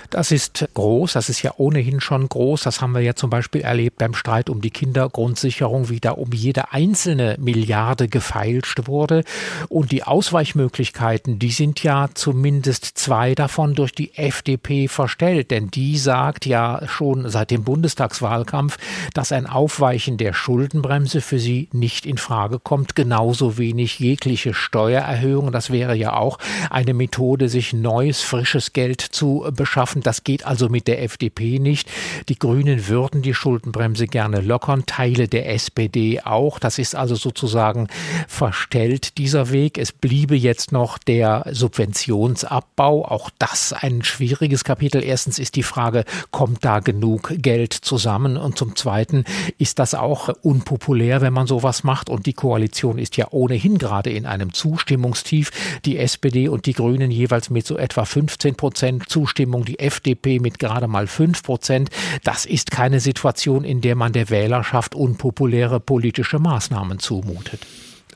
Das 0.10 0.32
ist 0.32 0.68
groß, 0.74 1.14
das 1.14 1.30
ist 1.30 1.42
ja 1.42 1.54
ohnehin 1.58 2.02
schon 2.02 2.28
groß. 2.30 2.64
Das 2.64 2.82
haben 2.82 2.94
wir 2.94 3.02
ja 3.02 3.16
zum 3.16 3.30
Beispiel 3.30 3.62
erlebt 3.62 3.98
beim 3.98 4.14
Streit 4.14 4.50
um 4.50 4.62
die 4.62 4.72
Kindergrundsicherung, 4.72 5.90
wie 5.90 6.00
da 6.00 6.12
um 6.12 6.32
jede 6.32 6.72
einzelne 6.72 7.36
Milliarde 7.40 8.08
gefeilscht 8.08 8.88
wurde. 8.88 9.24
Und 9.70 9.92
die 9.92 10.04
Ausweichmöglichkeiten, 10.04 11.40
die 11.40 11.52
sind 11.52 11.84
ja 11.84 12.10
zumindest 12.14 12.98
zwei 12.98 13.36
davon 13.36 13.76
durch 13.76 13.92
die 13.92 14.16
FDP 14.16 14.88
verstellt. 14.88 15.52
Denn 15.52 15.70
die 15.70 15.98
sagt 15.98 16.46
ja 16.46 16.82
schon 16.88 17.30
seit 17.30 17.52
dem 17.52 17.64
Bundestagswahlkampf, 17.64 18.78
dass 19.14 19.32
ein 19.32 19.48
Aufweichen 19.48 20.18
der 20.18 20.34
Schuldenbremse 20.34 21.22
für 21.22 21.40
sie 21.40 21.70
nicht 21.72 22.06
in 22.06 22.18
Frage 22.18 22.60
kommt. 22.60 22.96
Genauso 22.96 23.58
wenig 23.58 24.00
jegliche 24.00 24.54
Steuererhöhung. 24.54 25.52
Das 25.52 25.72
wäre 25.72 25.96
ja 25.96 26.14
auch 26.14 26.38
eine 26.70 26.94
Methode, 26.94 27.50
sich 27.50 27.74
neues, 27.74 28.22
frisches 28.22 28.74
Geld 28.74 29.02
zu 29.02 29.46
beschaffen. 29.56 29.93
Das 30.02 30.24
geht 30.24 30.46
also 30.46 30.70
mit 30.70 30.88
der 30.88 31.04
FDP 31.04 31.60
nicht. 31.60 31.90
Die 32.30 32.38
Grünen 32.40 32.88
würden 32.88 33.22
die 33.22 33.34
Schuldenbremse 33.34 34.08
gerne 34.08 34.42
lockern, 34.42 34.86
Teile 34.86 35.28
der 35.28 35.50
SPD 35.52 36.22
auch. 36.22 36.60
Das 36.60 36.80
ist 36.80 36.96
also 36.96 37.16
sozusagen 37.16 37.88
verstellt, 38.28 39.18
dieser 39.18 39.52
Weg. 39.52 39.78
Es 39.78 39.92
bliebe 39.92 40.36
jetzt 40.36 40.72
noch 40.72 40.98
der 40.98 41.46
Subventionsabbau. 41.52 43.06
Auch 43.06 43.30
das 43.40 43.74
ein 43.74 44.04
schwieriges 44.04 44.64
Kapitel. 44.64 45.04
Erstens 45.04 45.40
ist 45.40 45.56
die 45.56 45.64
Frage, 45.64 46.06
kommt 46.32 46.66
da 46.66 46.80
genug 46.80 47.34
Geld 47.38 47.74
zusammen? 47.74 48.38
Und 48.38 48.58
zum 48.58 48.76
Zweiten 48.76 49.26
ist 49.58 49.80
das 49.80 49.96
auch 49.96 50.30
unpopulär, 50.42 51.22
wenn 51.22 51.34
man 51.34 51.48
sowas 51.48 51.84
macht. 51.84 52.10
Und 52.10 52.26
die 52.26 52.34
Koalition 52.34 52.98
ist 52.98 53.18
ja 53.18 53.28
ohnehin 53.32 53.78
gerade 53.78 54.10
in 54.10 54.26
einem 54.26 54.54
Zustimmungstief. 54.54 55.52
Die 55.86 55.98
SPD 55.98 56.48
und 56.48 56.66
die 56.66 56.74
Grünen 56.74 57.12
jeweils 57.12 57.50
mit 57.50 57.66
so 57.66 57.78
etwa 57.78 58.06
15 58.06 58.56
Prozent 58.56 59.10
Zustimmung, 59.10 59.66
die 59.66 59.80
FDP 59.84 60.40
mit 60.40 60.60
gerade 60.60 60.88
mal 60.88 61.08
5 61.08 61.44
Prozent. 61.44 61.90
Das 62.24 62.46
ist 62.46 62.72
keine 62.72 63.00
Situation, 63.00 63.64
in 63.64 63.82
der 63.82 63.96
man 63.96 64.14
der 64.14 64.30
Wählerschaft 64.30 64.96
unpopuläre 64.96 65.80
politische 65.80 66.40
Maßnahmen 66.40 67.00
zumutet. 67.00 67.68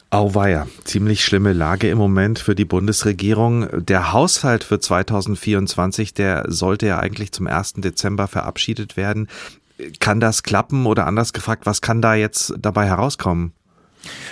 Auweia, 0.09 0.67
ziemlich 0.85 1.25
schlimme 1.25 1.51
Lage 1.51 1.89
im 1.89 1.97
Moment 1.97 2.39
für 2.39 2.55
die 2.55 2.63
Bundesregierung. 2.63 3.67
Der 3.85 4.13
Haushalt 4.13 4.63
für 4.63 4.79
2024, 4.79 6.13
der 6.13 6.45
sollte 6.47 6.87
ja 6.87 6.99
eigentlich 6.99 7.33
zum 7.33 7.47
1. 7.47 7.73
Dezember 7.77 8.29
verabschiedet 8.29 8.95
werden. 8.95 9.27
Kann 9.99 10.21
das 10.21 10.43
klappen 10.43 10.85
oder 10.85 11.07
anders 11.07 11.33
gefragt, 11.33 11.65
was 11.65 11.81
kann 11.81 12.01
da 12.01 12.15
jetzt 12.15 12.53
dabei 12.57 12.87
herauskommen? 12.87 13.51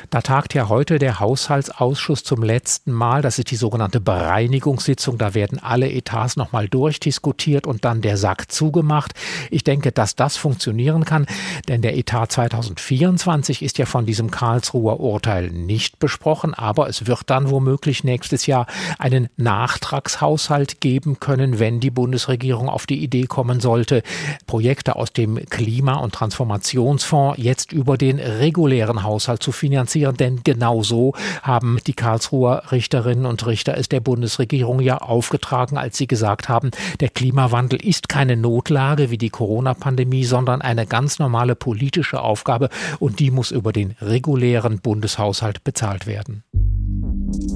Da 0.10 0.22
tagt 0.22 0.54
ja 0.54 0.70
heute 0.70 1.00
der 1.00 1.20
Haushaltsausschuss 1.20 2.24
zum 2.24 2.44
letzten 2.44 2.92
Mal. 2.92 3.22
Das 3.22 3.40
ist 3.40 3.52
die 3.52 3.56
sogenannte 3.56 4.00
Bereinigungssitzung. 4.00 5.18
Da 5.18 5.34
werden 5.34 5.60
alle 5.60 5.92
Etats 5.92 6.36
nochmal 6.36 6.68
durchdiskutiert 6.68 7.68
und 7.68 7.86
dann 7.86 8.02
der 8.02 8.18
Sack 8.18 8.52
zugemacht. 8.52 9.14
Ich 9.52 9.64
denke, 9.64 9.92
dass 9.92 10.16
das 10.16 10.38
funktionieren 10.38 11.06
kann, 11.06 11.26
denn 11.68 11.82
der 11.82 11.98
Etat 11.98 12.32
2024 12.32 13.62
ist 13.62 13.78
ja 13.78 13.86
von 13.86 14.06
diesem 14.06 14.32
Karlsruher 14.32 15.00
Urteil 15.00 15.50
nicht 15.50 16.00
besprochen, 16.00 16.54
aber 16.54 16.90
es 16.90 17.08
wird 17.08 17.30
dann 17.30 17.50
womöglich 17.50 18.04
nächstes 18.04 18.46
Jahr 18.46 18.68
einen 19.00 19.30
Nachtragshaushalt 19.38 20.82
geben 20.82 21.20
können, 21.20 21.60
wenn 21.60 21.80
die 21.80 21.92
Bundesregierung 21.92 22.70
auf 22.70 22.86
die 22.86 23.04
Idee 23.04 23.26
kommen 23.26 23.60
sollte, 23.60 24.04
Projekte 24.48 24.96
aus 24.96 25.14
dem 25.14 25.46
Klima- 25.50 25.98
und 25.98 26.14
Transformationsfonds 26.14 27.42
jetzt 27.42 27.72
über 27.72 27.98
den 27.98 28.20
regulären 28.20 29.04
Haushalt 29.04 29.42
zu 29.42 29.52
finanzieren, 29.66 30.16
denn 30.16 30.42
genau 30.44 30.84
so 30.84 31.14
haben 31.42 31.80
die 31.88 31.94
Karlsruher 31.94 32.72
Richterinnen 32.72 33.26
und 33.26 33.48
Richter 33.48 33.76
es 33.78 33.90
der 33.90 34.00
Bundesregierung 34.00 34.80
ja 34.80 35.00
aufgetragen, 35.00 35.78
als 35.78 35.98
sie 35.98 36.06
gesagt 36.06 36.50
haben, 36.50 36.70
der 37.00 37.10
Klimawandel 37.10 37.84
ist 37.84 38.08
keine 38.08 38.38
Notlage 38.38 39.10
wie 39.10 39.18
die 39.18 39.32
Corona-Pandemie, 39.32 40.24
sondern 40.24 40.62
eine 40.62 40.86
ganz 40.86 41.18
normale 41.18 41.56
politische 41.56 42.22
Aufgabe 42.22 42.70
und 43.00 43.20
die 43.20 43.32
muss 43.32 43.50
über 43.50 43.74
den 43.74 43.96
regulären 44.02 44.80
Bundeshaushalt 44.82 45.64
bezahlt 45.64 46.06
werden. 46.06 46.44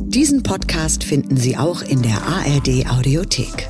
Diesen 0.08 0.42
Podcast 0.42 1.04
finden 1.04 1.38
Sie 1.38 1.58
auch 1.58 1.84
in 1.84 2.02
der 2.02 2.24
ARD 2.24 2.90
Audiothek. 2.90 3.70